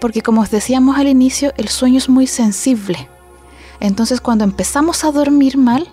Porque 0.00 0.22
como 0.22 0.40
os 0.42 0.50
decíamos 0.50 0.96
al 0.98 1.08
inicio, 1.08 1.52
el 1.56 1.68
sueño 1.68 1.98
es 1.98 2.08
muy 2.08 2.26
sensible. 2.26 3.08
Entonces 3.80 4.20
cuando 4.20 4.44
empezamos 4.44 5.04
a 5.04 5.12
dormir 5.12 5.56
mal, 5.56 5.88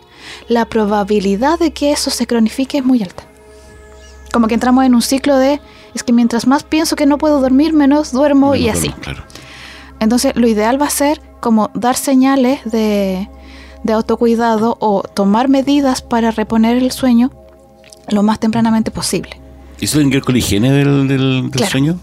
la 0.47 0.65
probabilidad 0.65 1.57
de 1.59 1.71
que 1.71 1.91
eso 1.91 2.09
se 2.09 2.27
cronifique 2.27 2.77
es 2.79 2.85
muy 2.85 3.01
alta. 3.01 3.23
Como 4.33 4.47
que 4.47 4.55
entramos 4.55 4.83
en 4.85 4.93
un 4.93 5.01
ciclo 5.01 5.37
de, 5.37 5.61
es 5.95 6.03
que 6.03 6.11
mientras 6.13 6.47
más 6.47 6.63
pienso 6.63 6.95
que 6.95 7.05
no 7.05 7.17
puedo 7.17 7.39
dormir, 7.41 7.73
menos 7.73 8.11
duermo 8.11 8.55
y 8.55 8.69
así. 8.69 8.87
duermo, 8.89 9.01
Claro. 9.03 9.23
Entonces 9.99 10.33
lo 10.35 10.47
ideal 10.47 10.79
va 10.81 10.87
a 10.87 10.91
ser 10.91 11.21
como 11.39 11.71
dar 11.73 11.95
señales 11.95 12.59
de, 12.65 13.27
de 13.83 13.93
autocuidado 13.93 14.77
o 14.79 15.01
tomar 15.01 15.47
medidas 15.49 16.01
para 16.01 16.29
reponer 16.31 16.77
el 16.77 16.91
sueño 16.91 17.31
lo 18.09 18.21
más 18.21 18.39
tempranamente 18.39 18.91
posible. 18.91 19.39
¿Y 19.79 19.85
eso 19.85 19.97
tiene 19.97 20.11
que 20.11 20.17
ver 20.17 20.23
con 20.23 20.33
la 20.35 20.39
higiene 20.39 20.71
del, 20.71 21.07
del- 21.07 21.41
del 21.43 21.51
Claro. 21.51 21.71
sueño? 21.71 21.99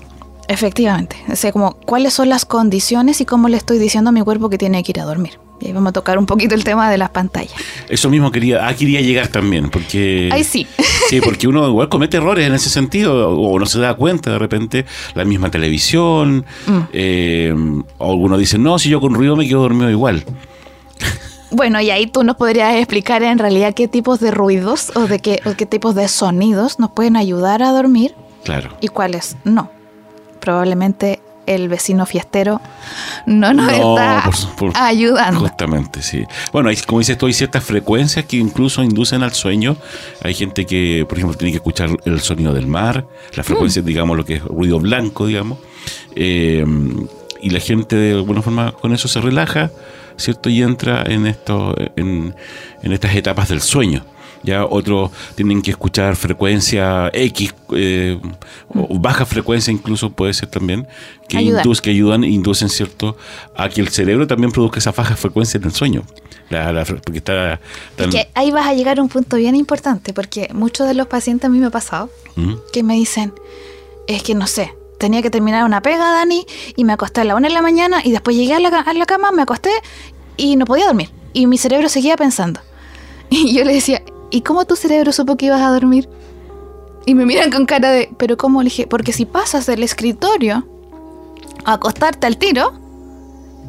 Efectivamente. 0.48 1.16
O 1.33 1.37
sea, 1.37 1.52
como 1.52 1.72
cuáles 1.87 2.14
son 2.14 2.28
las 2.28 2.44
condiciones 2.44 3.20
y 3.20 3.24
cómo 3.24 3.48
le 3.48 3.57
estoy 3.57 3.78
diciendo 3.78 4.11
a 4.11 4.12
mi 4.12 4.20
cuerpo 4.22 4.48
que 4.50 4.59
tiene 4.59 4.83
que 4.83 4.92
ir 4.92 5.00
a 5.00 5.04
dormir. 5.04 5.38
Y 5.61 5.66
ahí 5.68 5.72
vamos 5.72 5.90
a 5.90 5.92
tocar 5.92 6.18
un 6.18 6.26
poquito 6.26 6.54
el 6.54 6.64
tema 6.64 6.90
de 6.90 6.98
las 6.98 7.11
pantallas. 7.11 7.54
Eso 7.88 8.11
mismo 8.11 8.30
quería, 8.30 8.66
ah, 8.66 8.74
quería 8.74 9.00
llegar 9.00 9.28
también, 9.28 9.70
porque... 9.70 10.28
Ahí 10.33 10.44
sí. 10.44 10.66
Sí, 11.09 11.20
porque 11.20 11.46
uno 11.46 11.68
igual 11.68 11.88
comete 11.90 12.16
errores 12.16 12.46
en 12.46 12.54
ese 12.54 12.70
sentido, 12.70 13.30
o 13.38 13.59
no 13.59 13.66
se 13.66 13.78
da 13.78 13.94
cuenta 13.94 14.33
de 14.33 14.38
repente, 14.38 14.85
la 15.14 15.24
misma 15.24 15.50
televisión, 15.50 16.44
Mm. 16.66 16.78
eh, 16.92 17.54
o 17.98 18.11
algunos 18.11 18.38
dicen, 18.38 18.62
no, 18.62 18.78
si 18.78 18.88
yo 18.88 19.00
con 19.00 19.14
ruido 19.14 19.37
me 19.37 19.46
quedo 19.46 19.61
dormido 19.62 19.90
igual. 19.90 20.24
Bueno, 21.50 21.80
y 21.80 21.90
ahí 21.90 22.07
tú 22.09 22.24
nos 22.24 22.35
podrías 22.37 22.74
explicar 22.74 23.22
en 23.22 23.38
realidad 23.38 23.74
qué 23.74 23.87
tipos 23.87 24.18
de 24.18 24.33
ruidos 24.33 24.90
o 24.96 25.07
de 25.07 25.20
qué, 25.20 25.40
o 25.44 25.52
qué 25.54 25.66
tipos 25.66 25.94
de 25.94 26.09
sonidos 26.09 26.80
nos 26.80 26.90
pueden 26.90 27.16
ayudar 27.16 27.62
a 27.62 27.70
dormir 27.70 28.14
Claro. 28.42 28.70
y 28.80 28.88
cuáles 28.88 29.37
no. 29.44 29.70
Probablemente 30.44 31.20
el 31.46 31.68
vecino 31.70 32.04
fiestero 32.04 32.61
no 33.26 33.52
nos 33.54 33.66
No, 33.66 33.70
está 33.72 34.22
por 34.24 34.37
su- 34.37 34.48
por- 34.57 34.72
ayudando. 34.76 35.40
Justamente, 35.40 36.02
sí. 36.02 36.24
Bueno, 36.52 36.68
hay, 36.68 36.76
como 36.76 36.98
dices 36.98 37.16
tú, 37.16 37.24
hay 37.26 37.33
ciertas 37.33 37.64
frecuencias 37.64 38.26
que 38.26 38.37
incluso 38.37 38.83
inducen 38.83 39.22
al 39.22 39.33
sueño. 39.33 39.76
Hay 40.22 40.35
gente 40.35 40.66
que, 40.66 41.07
por 41.09 41.16
ejemplo, 41.16 41.37
tiene 41.38 41.52
que 41.52 41.57
escuchar 41.59 41.88
el 42.04 42.20
sonido 42.20 42.52
del 42.52 42.66
mar, 42.66 43.07
las 43.35 43.46
frecuencias, 43.46 43.85
digamos, 43.87 44.16
lo 44.18 44.24
que 44.26 44.35
es 44.35 44.42
ruido 44.44 44.78
blanco, 44.80 45.26
digamos. 45.26 45.59
Eh, 46.14 46.64
y 47.40 47.50
la 47.50 47.61
gente, 47.61 47.96
de 47.96 48.12
alguna 48.12 48.42
forma, 48.42 48.72
con 48.72 48.92
eso 48.94 49.09
se 49.09 49.20
relaja, 49.22 49.70
¿cierto? 50.16 50.48
Y 50.50 50.62
entra 50.62 51.02
en, 51.07 51.26
esto, 51.26 51.74
en, 51.96 52.35
en 52.83 52.92
estas 52.92 53.14
etapas 53.16 53.48
del 53.48 53.61
sueño. 53.62 54.04
Ya 54.44 54.64
otros 54.66 55.11
tienen 55.35 55.62
que 55.62 55.70
escuchar 55.70 56.16
frecuencia 56.16 57.11
X, 57.12 57.54
eh, 57.72 58.20
o 58.74 58.98
baja 58.98 59.24
frecuencia 59.24 59.72
incluso 59.72 60.11
puede 60.11 60.35
ser 60.35 60.50
también, 60.50 60.87
que, 61.28 61.38
induz- 61.64 61.80
que 61.80 61.90
ayudan, 61.90 62.24
inducen, 62.24 62.68
¿cierto?, 62.68 63.16
a 63.57 63.68
que 63.70 63.80
el 63.80 63.88
cerebro 63.88 64.26
también 64.26 64.52
produzca 64.52 64.78
esa 64.80 64.92
baja 64.92 65.16
frecuencia 65.16 65.59
en 65.59 65.64
el 65.64 65.72
sueño. 65.72 66.02
La- 66.50 66.72
la 66.72 66.85
fre- 66.85 67.00
porque 67.02 67.18
está 67.18 67.59
tan... 67.96 68.11
Es 68.11 68.14
que 68.14 68.28
ahí 68.35 68.50
vas 68.50 68.66
a 68.66 68.74
llegar 68.74 68.98
a 68.98 69.02
un 69.02 69.09
punto 69.09 69.37
bien 69.38 69.54
importante, 69.57 70.12
porque 70.12 70.48
muchos 70.52 70.87
de 70.87 70.92
los 70.94 71.07
pacientes 71.07 71.46
a 71.46 71.48
mí 71.50 71.59
me 71.59 71.66
ha 71.66 71.70
pasado 71.70 72.11
¿Mm? 72.37 72.52
que 72.72 72.83
me 72.83 72.94
dicen, 72.94 73.33
es 74.07 74.22
que 74.22 74.35
no 74.35 74.46
sé, 74.46 74.74
tenía 74.98 75.22
que 75.22 75.30
terminar 75.30 75.64
una 75.64 75.80
pega, 75.80 76.04
Dani, 76.12 76.44
y 76.76 76.85
me 76.85 76.92
acosté 76.92 77.22
a 77.22 77.24
la 77.24 77.35
una 77.35 77.48
de 77.48 77.54
la 77.54 77.62
mañana 77.62 78.02
y 78.04 78.11
después 78.12 78.37
llegué 78.37 78.52
a 78.54 78.61
la, 78.61 78.68
a 78.68 78.92
la 78.92 79.07
cama, 79.07 79.33
me 79.33 79.40
acosté 79.42 79.70
y 80.37 80.57
no 80.57 80.66
podía 80.66 80.85
dormir. 80.85 81.09
Y 81.33 81.46
mi 81.46 81.57
cerebro 81.57 81.88
seguía 81.88 82.16
pensando. 82.18 82.61
Y 83.30 83.54
yo 83.57 83.64
le 83.64 83.72
decía, 83.72 84.02
¿y 84.30 84.42
cómo 84.42 84.64
tu 84.64 84.76
cerebro 84.76 85.12
supo 85.12 85.37
que 85.37 85.46
ibas 85.46 85.62
a 85.62 85.70
dormir? 85.70 86.08
Y 87.06 87.14
me 87.14 87.26
miran 87.26 87.50
con 87.50 87.66
cara 87.66 87.90
de, 87.90 88.10
¿pero 88.16 88.37
cómo? 88.37 88.62
Le 88.62 88.66
dije, 88.66 88.87
porque 88.87 89.12
si 89.12 89.26
pasas 89.26 89.66
del 89.66 89.82
escritorio 89.82 90.66
a 91.64 91.74
acostarte 91.74 92.26
al 92.26 92.38
tiro, 92.38 92.72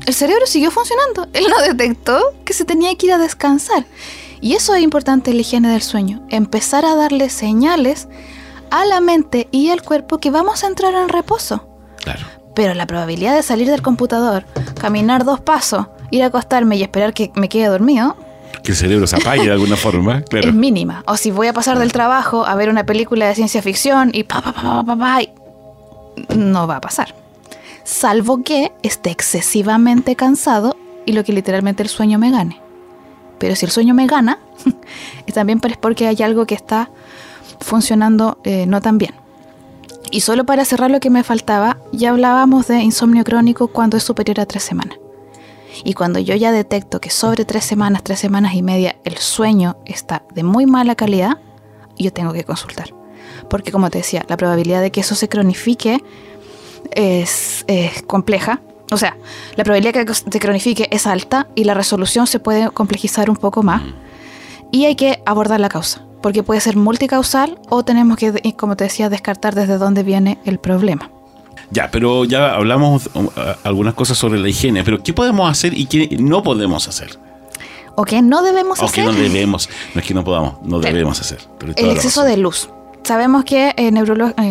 el 0.06 0.14
cerebro 0.14 0.46
siguió 0.46 0.72
funcionando. 0.72 1.28
Él 1.34 1.46
no 1.50 1.62
detectó 1.62 2.34
que 2.46 2.54
se 2.54 2.66
tenía 2.66 2.96
que 2.96 3.08
ir 3.08 3.14
a 3.14 3.18
descansar. 3.18 3.86
Y 4.42 4.54
eso 4.54 4.76
es 4.76 4.84
importante 4.84 5.32
en 5.32 5.38
la 5.38 5.42
higiene 5.42 5.70
del 5.70 5.82
sueño. 5.82 6.26
Empezar 6.30 6.86
a 6.86 6.96
darle 6.96 7.30
señales 7.30 8.08
a 8.70 8.86
la 8.86 9.02
mente 9.02 9.48
y 9.52 9.70
al 9.70 9.82
cuerpo 9.82 10.20
que 10.20 10.32
vamos 10.32 10.64
a 10.64 10.68
entrar 10.68 10.94
en 10.94 11.10
reposo. 11.10 11.68
Claro. 12.04 12.26
Pero 12.56 12.74
la 12.74 12.88
probabilidad 12.88 13.36
de 13.36 13.44
salir 13.44 13.70
del 13.70 13.82
computador, 13.82 14.46
caminar 14.80 15.26
dos 15.26 15.42
pasos, 15.42 15.88
ir 16.12 16.24
a 16.24 16.28
acostarme 16.28 16.78
y 16.78 16.84
esperar 16.84 17.14
que 17.14 17.32
me 17.36 17.50
quede 17.50 17.68
dormido 17.68 18.16
Que 18.64 18.72
el 18.72 18.78
cerebro 18.78 19.08
se 19.08 19.16
apague 19.16 19.44
de 19.44 19.52
alguna 19.52 19.76
forma, 19.76 20.22
claro. 20.30 20.48
es 20.50 20.54
mínima. 20.54 21.04
O 21.08 21.18
si 21.18 21.32
voy 21.32 21.48
a 21.48 21.54
pasar 21.54 21.78
del 21.80 21.92
trabajo 21.92 22.46
a 22.46 22.56
ver 22.56 22.70
una 22.70 22.86
película 22.86 23.28
de 23.28 23.36
ciencia 23.36 23.62
ficción 23.62 24.10
y 24.14 24.24
pa, 24.24 24.42
pa, 24.42 24.54
pa, 24.54 24.62
pa, 24.62 24.84
pa, 24.86 24.98
pa, 24.98 25.22
y- 25.22 25.30
no 26.36 26.68
va 26.68 26.78
a 26.78 26.82
pasar. 26.82 27.14
Salvo 27.84 28.44
que 28.44 28.72
esté 28.84 29.12
excesivamente 29.12 30.16
cansado 30.16 30.76
y 31.06 31.12
lo 31.14 31.24
que 31.24 31.34
literalmente 31.34 31.84
el 31.84 31.90
sueño 31.90 32.18
me 32.18 32.32
gane. 32.32 32.60
Pero 33.38 33.56
si 33.56 33.66
el 33.66 33.72
sueño 33.72 33.94
me 33.94 34.08
gana, 34.08 34.40
también 35.34 35.60
es 35.68 35.78
porque 35.78 36.08
hay 36.08 36.22
algo 36.24 36.46
que 36.46 36.56
está 36.56 36.90
funcionando 37.60 38.38
eh, 38.44 38.66
no 38.66 38.82
tan 38.82 38.98
bien. 38.98 39.14
Y 40.12 40.22
solo 40.22 40.46
para 40.46 40.66
cerrar 40.66 40.90
lo 40.92 41.00
que 41.00 41.10
me 41.10 41.24
faltaba, 41.24 41.78
ya 41.92 42.12
hablábamos 42.12 42.68
de 42.68 42.80
insomnio 42.80 43.24
crónico 43.24 43.68
cuando 43.68 43.98
es 43.98 44.04
superior 44.04 44.40
a 44.40 44.46
tres 44.46 44.64
semanas. 44.64 44.98
Y 45.84 45.94
cuando 45.94 46.20
yo 46.20 46.36
ya 46.36 46.52
detecto 46.52 47.02
que 47.02 47.10
sobre 47.10 47.46
tres 47.46 47.66
semanas, 47.66 48.04
tres 48.04 48.20
semanas 48.20 48.54
y 48.54 48.62
media, 48.62 48.96
el 49.04 49.18
sueño 49.18 49.78
está 49.86 50.24
de 50.34 50.44
muy 50.44 50.66
mala 50.66 50.96
calidad, 50.96 51.40
yo 51.98 52.12
tengo 52.12 52.34
que 52.34 52.44
consultar. 52.44 52.94
Porque 53.50 53.72
como 53.72 53.90
te 53.90 54.00
decía, 54.00 54.26
la 54.28 54.38
probabilidad 54.38 54.82
de 54.82 54.92
que 54.92 55.02
eso 55.02 55.16
se 55.16 55.30
cronifique 55.30 56.04
es, 56.92 57.66
es 57.68 58.02
compleja. 58.04 58.62
O 58.92 58.98
sea, 58.98 59.18
la 59.56 59.64
probabilidad 59.64 59.94
de 59.94 60.06
que 60.06 60.14
se 60.14 60.40
cronifique 60.40 60.88
es 60.92 61.08
alta 61.08 61.48
y 61.56 61.64
la 61.64 61.74
resolución 61.74 62.28
se 62.28 62.40
puede 62.40 62.70
complejizar 62.70 63.30
un 63.30 63.36
poco 63.36 63.64
más. 63.64 63.82
Y 64.72 64.86
hay 64.86 64.96
que 64.96 65.22
abordar 65.26 65.60
la 65.60 65.70
causa, 65.70 66.06
porque 66.22 66.44
puede 66.44 66.62
ser 66.62 66.76
multicausal 66.76 67.60
o 67.70 67.84
tenemos 67.84 68.18
que, 68.18 68.54
como 68.56 68.76
te 68.76 68.86
decía, 68.86 69.10
descartar 69.10 69.56
desde 69.56 69.78
dónde 69.78 70.04
viene 70.04 70.40
el 70.46 70.60
problema. 70.60 71.10
Ya, 71.72 71.90
pero 71.92 72.26
ya 72.26 72.56
hablamos 72.56 73.10
a- 73.36 73.58
algunas 73.64 73.94
cosas 73.94 74.18
sobre 74.18 74.40
la 74.40 74.48
higiene, 74.50 74.84
pero 74.84 75.02
¿qué 75.04 75.14
podemos 75.14 75.50
hacer 75.50 75.78
y 75.78 75.86
qué 75.88 76.16
no 76.20 76.44
podemos 76.44 76.88
hacer? 76.88 77.18
¿O 77.96 78.04
qué 78.04 78.22
no 78.22 78.42
debemos 78.44 78.78
O 78.80 78.82
que 78.92 79.02
hacer? 79.02 79.06
no 79.06 79.14
debemos, 79.14 79.70
no 79.94 80.02
es 80.02 80.08
que 80.08 80.14
no 80.14 80.24
podamos, 80.24 80.56
no 80.64 80.80
debemos 80.80 81.20
hacer. 81.22 81.40
El 81.78 81.90
exceso 81.92 82.24
de 82.24 82.38
luz. 82.38 82.70
Sabemos 83.04 83.46
que 83.46 83.70
eh, 83.70 83.74
eh, 83.78 83.92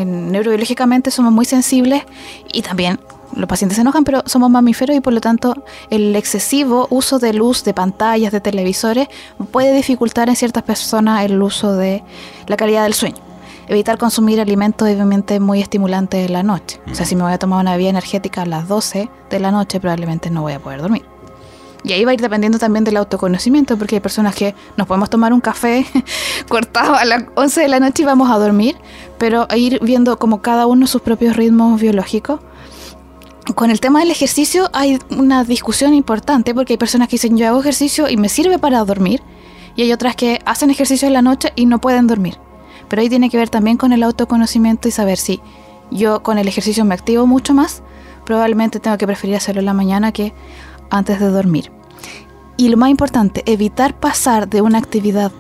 neurobiológicamente 0.05 1.11
somos 1.11 1.33
muy 1.33 1.45
sensibles 1.45 2.03
y 2.53 2.63
también 2.63 3.01
los 3.35 3.49
pacientes 3.49 3.75
se 3.77 3.83
enojan, 3.83 4.05
pero 4.05 4.23
somos 4.27 4.49
mamíferos 4.49 4.97
y 4.97 5.01
por 5.01 5.13
lo 5.13 5.21
tanto 5.21 5.65
el 5.91 6.15
excesivo 6.15 6.87
uso 6.91 7.19
de 7.19 7.33
luz, 7.33 7.65
de 7.65 7.75
pantallas, 7.75 8.31
de 8.33 8.41
televisores 8.41 9.09
puede 9.51 9.75
dificultar 9.75 10.29
en 10.29 10.37
ciertas 10.37 10.63
personas 10.63 11.25
el 11.25 11.43
uso 11.43 11.73
de 11.75 12.05
la 12.47 12.57
calidad 12.57 12.85
del 12.85 12.95
sueño. 12.95 13.17
Evitar 13.69 13.99
consumir 13.99 14.41
alimentos 14.41 14.87
obviamente 14.87 15.41
muy 15.41 15.61
estimulantes 15.61 16.27
en 16.27 16.33
la 16.33 16.43
noche. 16.43 16.81
O 16.91 16.95
sea, 16.95 17.07
si 17.07 17.17
me 17.17 17.23
voy 17.23 17.33
a 17.33 17.39
tomar 17.39 17.61
una 17.61 17.73
bebida 17.73 17.91
energética 17.91 18.43
a 18.43 18.47
las 18.47 18.69
12 18.69 19.09
de 19.31 19.41
la 19.41 19.51
noche 19.51 19.81
probablemente 19.81 20.31
no 20.31 20.43
voy 20.43 20.53
a 20.53 20.61
poder 20.61 20.83
dormir. 20.83 21.05
Y 21.85 21.93
ahí 21.93 22.05
va 22.05 22.13
a 22.13 22.15
ir 22.15 22.21
dependiendo 22.21 22.59
también 22.59 22.83
del 22.85 22.97
autoconocimiento, 22.97 23.77
porque 23.77 23.97
hay 23.97 24.01
personas 24.01 24.35
que 24.35 24.55
nos 24.79 24.87
podemos 24.87 25.11
tomar 25.11 25.35
un 25.35 25.41
café 25.41 25.87
cortado 26.49 26.95
a 26.95 27.05
las 27.05 27.25
11 27.35 27.61
de 27.61 27.69
la 27.69 27.79
noche 27.79 28.03
y 28.03 28.07
vamos 28.07 28.31
a 28.31 28.39
dormir, 28.39 28.77
pero 29.19 29.47
a 29.51 29.57
ir 29.59 29.79
viendo 29.83 30.19
como 30.19 30.41
cada 30.41 30.67
uno 30.67 30.87
sus 30.87 31.03
propios 31.03 31.37
ritmos 31.37 31.79
biológicos. 31.79 32.41
Con 33.55 33.71
el 33.71 33.81
tema 33.81 34.01
del 34.01 34.11
ejercicio 34.11 34.71
hay 34.73 34.99
una 35.11 35.45
discusión 35.45 35.93
importante, 35.93 36.55
porque 36.55 36.73
hay 36.73 36.79
personas 36.79 37.09
que 37.09 37.17
dicen 37.17 37.37
yo 37.37 37.49
hago 37.49 37.61
ejercicio 37.61 38.09
y 38.09 38.17
me 38.17 38.31
sirve 38.31 38.59
para 38.59 38.83
dormir, 38.83 39.23
y 39.77 39.83
hay 39.83 39.93
otras 39.93 40.17
que 40.17 40.41
hacen 40.47 40.71
ejercicio 40.71 41.07
en 41.07 41.13
la 41.13 41.23
noche 41.23 41.53
y 41.55 41.67
no 41.67 41.83
pueden 41.83 42.07
dormir. 42.07 42.39
Pero 42.89 43.03
ahí 43.03 43.09
tiene 43.09 43.31
que 43.31 43.37
ver 43.37 43.49
también 43.51 43.77
con 43.77 43.93
el 43.93 44.03
autoconocimiento 44.03 44.89
y 44.89 44.91
saber 44.91 45.19
si 45.19 45.41
yo 45.91 46.23
con 46.23 46.39
el 46.39 46.49
ejercicio 46.49 46.85
me 46.85 46.95
activo 46.95 47.27
mucho 47.27 47.55
más, 47.55 47.83
probablemente 48.25 48.81
tengo 48.81 48.97
que 48.99 49.07
preferir 49.07 49.37
hacerlo 49.37 49.61
en 49.61 49.67
la 49.67 49.75
mañana 49.75 50.13
que 50.13 50.33
antes 50.91 51.21
de 51.21 51.27
dormir. 51.29 51.71
Y 52.57 52.69
lo 52.69 52.77
más 52.77 52.91
importante, 52.91 53.43
evitar 53.47 53.99
pasar 53.99 54.49
de 54.49 54.61
una 54.61 54.79
actividad 54.79 55.33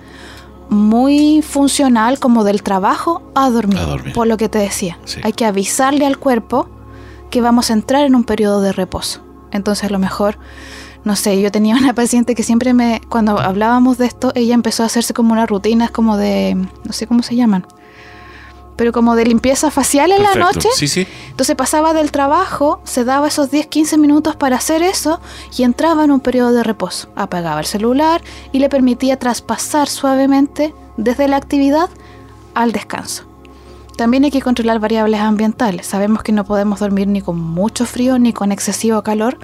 muy 0.68 1.42
funcional 1.42 2.18
como 2.18 2.42
del 2.44 2.62
trabajo 2.62 3.22
a 3.34 3.50
dormir. 3.50 3.78
A 3.78 3.84
dormir. 3.84 4.12
Por 4.14 4.26
lo 4.26 4.36
que 4.36 4.48
te 4.48 4.58
decía, 4.58 4.98
Sí. 5.04 5.20
hay 5.22 5.32
que 5.32 5.44
avisarle 5.44 6.06
al 6.06 6.18
cuerpo 6.18 6.68
que 7.30 7.40
vamos 7.40 7.70
a 7.70 7.74
entrar 7.74 8.04
en 8.04 8.14
un 8.14 8.24
periodo 8.24 8.60
de 8.60 8.72
reposo. 8.72 9.20
Entonces 9.52 9.84
a 9.84 9.90
lo 9.92 9.98
mejor, 9.98 10.38
no 11.04 11.16
sé, 11.16 11.40
yo 11.40 11.52
tenía 11.52 11.76
una 11.76 11.94
paciente 11.94 12.34
que 12.34 12.42
siempre 12.42 12.74
me, 12.74 13.00
cuando 13.08 13.38
hablábamos 13.38 13.98
de 13.98 14.06
esto, 14.06 14.32
ella 14.34 14.54
empezó 14.54 14.82
a 14.82 14.86
hacerse 14.86 15.14
como 15.14 15.32
unas 15.32 15.48
rutinas 15.48 15.90
como 15.90 16.16
de, 16.16 16.54
no 16.54 16.92
sé 16.92 17.06
cómo 17.06 17.22
se 17.22 17.36
llaman, 17.36 17.66
pero 18.76 18.92
como 18.92 19.14
de 19.14 19.24
limpieza 19.24 19.70
facial 19.70 20.10
en 20.12 20.22
la 20.22 20.34
noche. 20.34 20.68
Sí, 20.74 20.88
sí. 20.88 21.06
Entonces 21.30 21.54
pasaba 21.54 21.92
del 21.94 22.10
trabajo, 22.10 22.80
se 22.84 23.04
daba 23.04 23.28
esos 23.28 23.50
10, 23.50 23.66
15 23.68 23.98
minutos 23.98 24.36
para 24.36 24.56
hacer 24.56 24.82
eso 24.82 25.20
y 25.56 25.62
entraba 25.62 26.04
en 26.04 26.10
un 26.10 26.20
periodo 26.20 26.52
de 26.52 26.62
reposo. 26.62 27.08
Apagaba 27.14 27.60
el 27.60 27.66
celular 27.66 28.22
y 28.52 28.58
le 28.58 28.68
permitía 28.68 29.18
traspasar 29.18 29.88
suavemente 29.88 30.74
desde 30.96 31.28
la 31.28 31.36
actividad 31.36 31.88
al 32.54 32.72
descanso. 32.72 33.24
También 33.96 34.24
hay 34.24 34.32
que 34.32 34.42
controlar 34.42 34.80
variables 34.80 35.20
ambientales. 35.20 35.86
Sabemos 35.86 36.22
que 36.24 36.32
no 36.32 36.44
podemos 36.44 36.80
dormir 36.80 37.06
ni 37.06 37.20
con 37.20 37.38
mucho 37.38 37.86
frío 37.86 38.18
ni 38.18 38.32
con 38.32 38.50
excesivo 38.50 39.02
calor, 39.02 39.38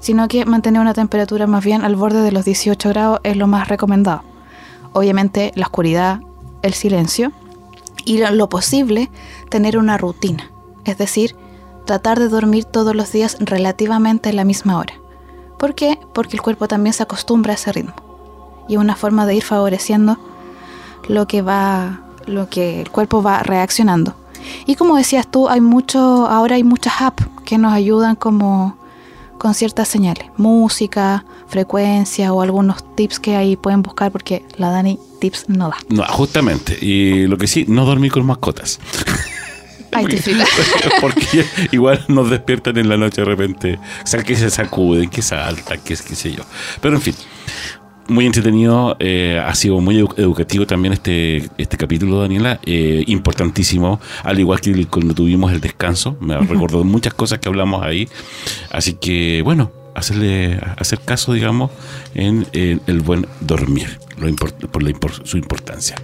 sino 0.00 0.26
que 0.28 0.44
mantener 0.46 0.80
una 0.80 0.94
temperatura 0.94 1.46
más 1.46 1.64
bien 1.64 1.82
al 1.84 1.94
borde 1.96 2.22
de 2.22 2.32
los 2.32 2.44
18 2.44 2.88
grados 2.88 3.20
es 3.22 3.36
lo 3.36 3.46
más 3.46 3.68
recomendado. 3.68 4.22
Obviamente 4.92 5.52
la 5.54 5.66
oscuridad, 5.66 6.20
el 6.62 6.74
silencio 6.74 7.32
y 8.04 8.18
lo- 8.18 8.48
posible 8.48 9.10
tener 9.50 9.78
una 9.78 9.98
rutina, 9.98 10.50
es 10.84 10.98
decir, 10.98 11.36
tratar 11.84 12.18
de 12.18 12.28
dormir 12.28 12.64
todos 12.64 12.94
los 12.96 13.12
días 13.12 13.36
relativamente 13.40 14.30
a 14.30 14.32
la 14.32 14.44
misma 14.44 14.78
hora. 14.78 14.94
¿Por 15.58 15.74
qué? 15.74 15.98
Porque 16.14 16.36
el 16.36 16.42
cuerpo 16.42 16.66
también 16.66 16.92
se 16.94 17.02
acostumbra 17.02 17.52
a 17.52 17.54
ese 17.54 17.72
ritmo 17.72 17.92
y 18.68 18.74
es 18.74 18.80
una 18.80 18.96
forma 18.96 19.26
de 19.26 19.34
ir 19.34 19.42
favoreciendo 19.42 20.18
lo 21.08 21.26
que 21.26 21.42
va, 21.42 22.00
lo 22.26 22.48
que 22.48 22.80
el 22.80 22.90
cuerpo 22.90 23.22
va 23.22 23.42
reaccionando. 23.42 24.14
Y 24.64 24.76
como 24.76 24.96
decías 24.96 25.26
tú, 25.26 25.48
hay 25.48 25.60
mucho, 25.60 26.26
ahora 26.26 26.54
hay 26.56 26.64
muchas 26.64 27.00
apps 27.02 27.26
que 27.44 27.58
nos 27.58 27.72
ayudan 27.74 28.16
como 28.16 28.76
con 29.40 29.54
ciertas 29.54 29.88
señales, 29.88 30.26
música, 30.36 31.24
frecuencia 31.48 32.30
o 32.34 32.42
algunos 32.42 32.84
tips 32.94 33.18
que 33.18 33.36
ahí 33.36 33.56
pueden 33.56 33.80
buscar 33.80 34.12
porque 34.12 34.44
la 34.58 34.68
Dani 34.68 34.98
tips 35.18 35.48
no 35.48 35.70
da. 35.70 35.78
No, 35.88 36.04
justamente. 36.04 36.76
Y 36.78 37.26
lo 37.26 37.38
que 37.38 37.46
sí, 37.46 37.64
no 37.66 37.86
dormir 37.86 38.12
con 38.12 38.26
mascotas. 38.26 38.78
Ay. 39.92 40.06
Porque 41.00 41.44
igual 41.72 42.04
nos 42.06 42.30
despiertan 42.30 42.76
en 42.78 42.88
la 42.88 42.96
noche 42.96 43.22
de 43.22 43.24
repente. 43.24 43.78
O 44.04 44.06
sea, 44.06 44.22
que 44.22 44.36
se 44.36 44.48
sacuden, 44.48 45.08
que 45.08 45.20
saltan, 45.20 45.80
que 45.80 45.96
qué 45.96 46.14
sé 46.14 46.32
yo. 46.32 46.44
Pero 46.80 46.94
en 46.94 47.02
fin, 47.02 47.14
muy 48.10 48.26
entretenido. 48.26 48.96
eh, 48.98 49.40
ha 49.44 49.54
sido 49.54 49.80
muy 49.80 49.96
edu- 50.02 50.14
educativo 50.18 50.66
también 50.66 50.92
este, 50.92 51.48
este 51.58 51.76
capítulo, 51.76 52.20
Daniela. 52.20 52.60
eh, 52.66 53.04
importantísimo. 53.06 54.00
Al 54.24 54.38
igual 54.38 54.60
que 54.60 54.70
el- 54.70 54.88
cuando 54.88 55.14
tuvimos 55.14 55.52
el 55.52 55.60
descanso. 55.60 56.16
Me 56.20 56.36
recordó 56.38 56.84
muchas 56.84 57.14
cosas 57.14 57.38
que 57.38 57.48
hablamos 57.48 57.82
ahí. 57.82 58.08
Así 58.70 58.94
que, 58.94 59.42
bueno, 59.42 59.70
hacerle 59.94 60.60
hacer 60.78 61.00
caso, 61.00 61.32
digamos, 61.32 61.70
en, 62.14 62.46
en 62.52 62.80
el 62.86 63.00
buen 63.00 63.26
dormir. 63.40 63.98
Lo 64.18 64.28
import- 64.28 64.68
por 64.68 64.82
la 64.82 64.90
impor- 64.90 65.24
su 65.24 65.38
importancia. 65.38 65.96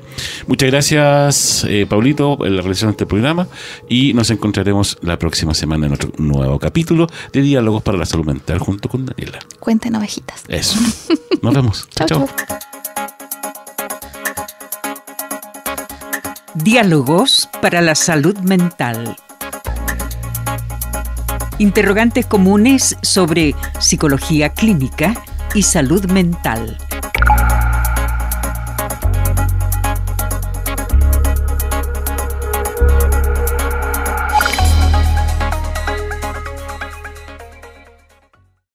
Muchas 0.46 0.70
gracias, 0.70 1.64
eh, 1.68 1.84
Paulito, 1.86 2.38
en 2.46 2.56
la 2.56 2.62
realización 2.62 2.88
de 2.90 2.92
este 2.92 3.04
programa. 3.06 3.46
Y 3.90 4.14
nos 4.14 4.30
encontraremos 4.30 4.96
la 5.02 5.18
próxima 5.18 5.52
semana 5.52 5.86
en 5.86 5.92
otro 5.92 6.10
nuevo 6.16 6.58
capítulo 6.58 7.08
de 7.32 7.42
Diálogos 7.42 7.82
para 7.82 7.98
la 7.98 8.06
Salud 8.06 8.24
Mental 8.24 8.58
junto 8.58 8.88
con 8.88 9.04
Daniela. 9.04 9.38
Cuenten 9.60 9.94
ovejitas. 9.96 10.44
Eso. 10.48 10.78
Nos 11.42 11.52
vemos. 11.54 11.86
Chao. 11.94 12.06
chau. 12.08 12.28
Diálogos 16.54 17.48
para 17.60 17.82
la 17.82 17.94
salud 17.94 18.36
mental. 18.38 19.16
Interrogantes 21.58 22.26
comunes 22.26 22.98
sobre 23.00 23.54
psicología 23.80 24.50
clínica 24.50 25.14
y 25.54 25.62
salud 25.62 26.04
mental. 26.10 26.76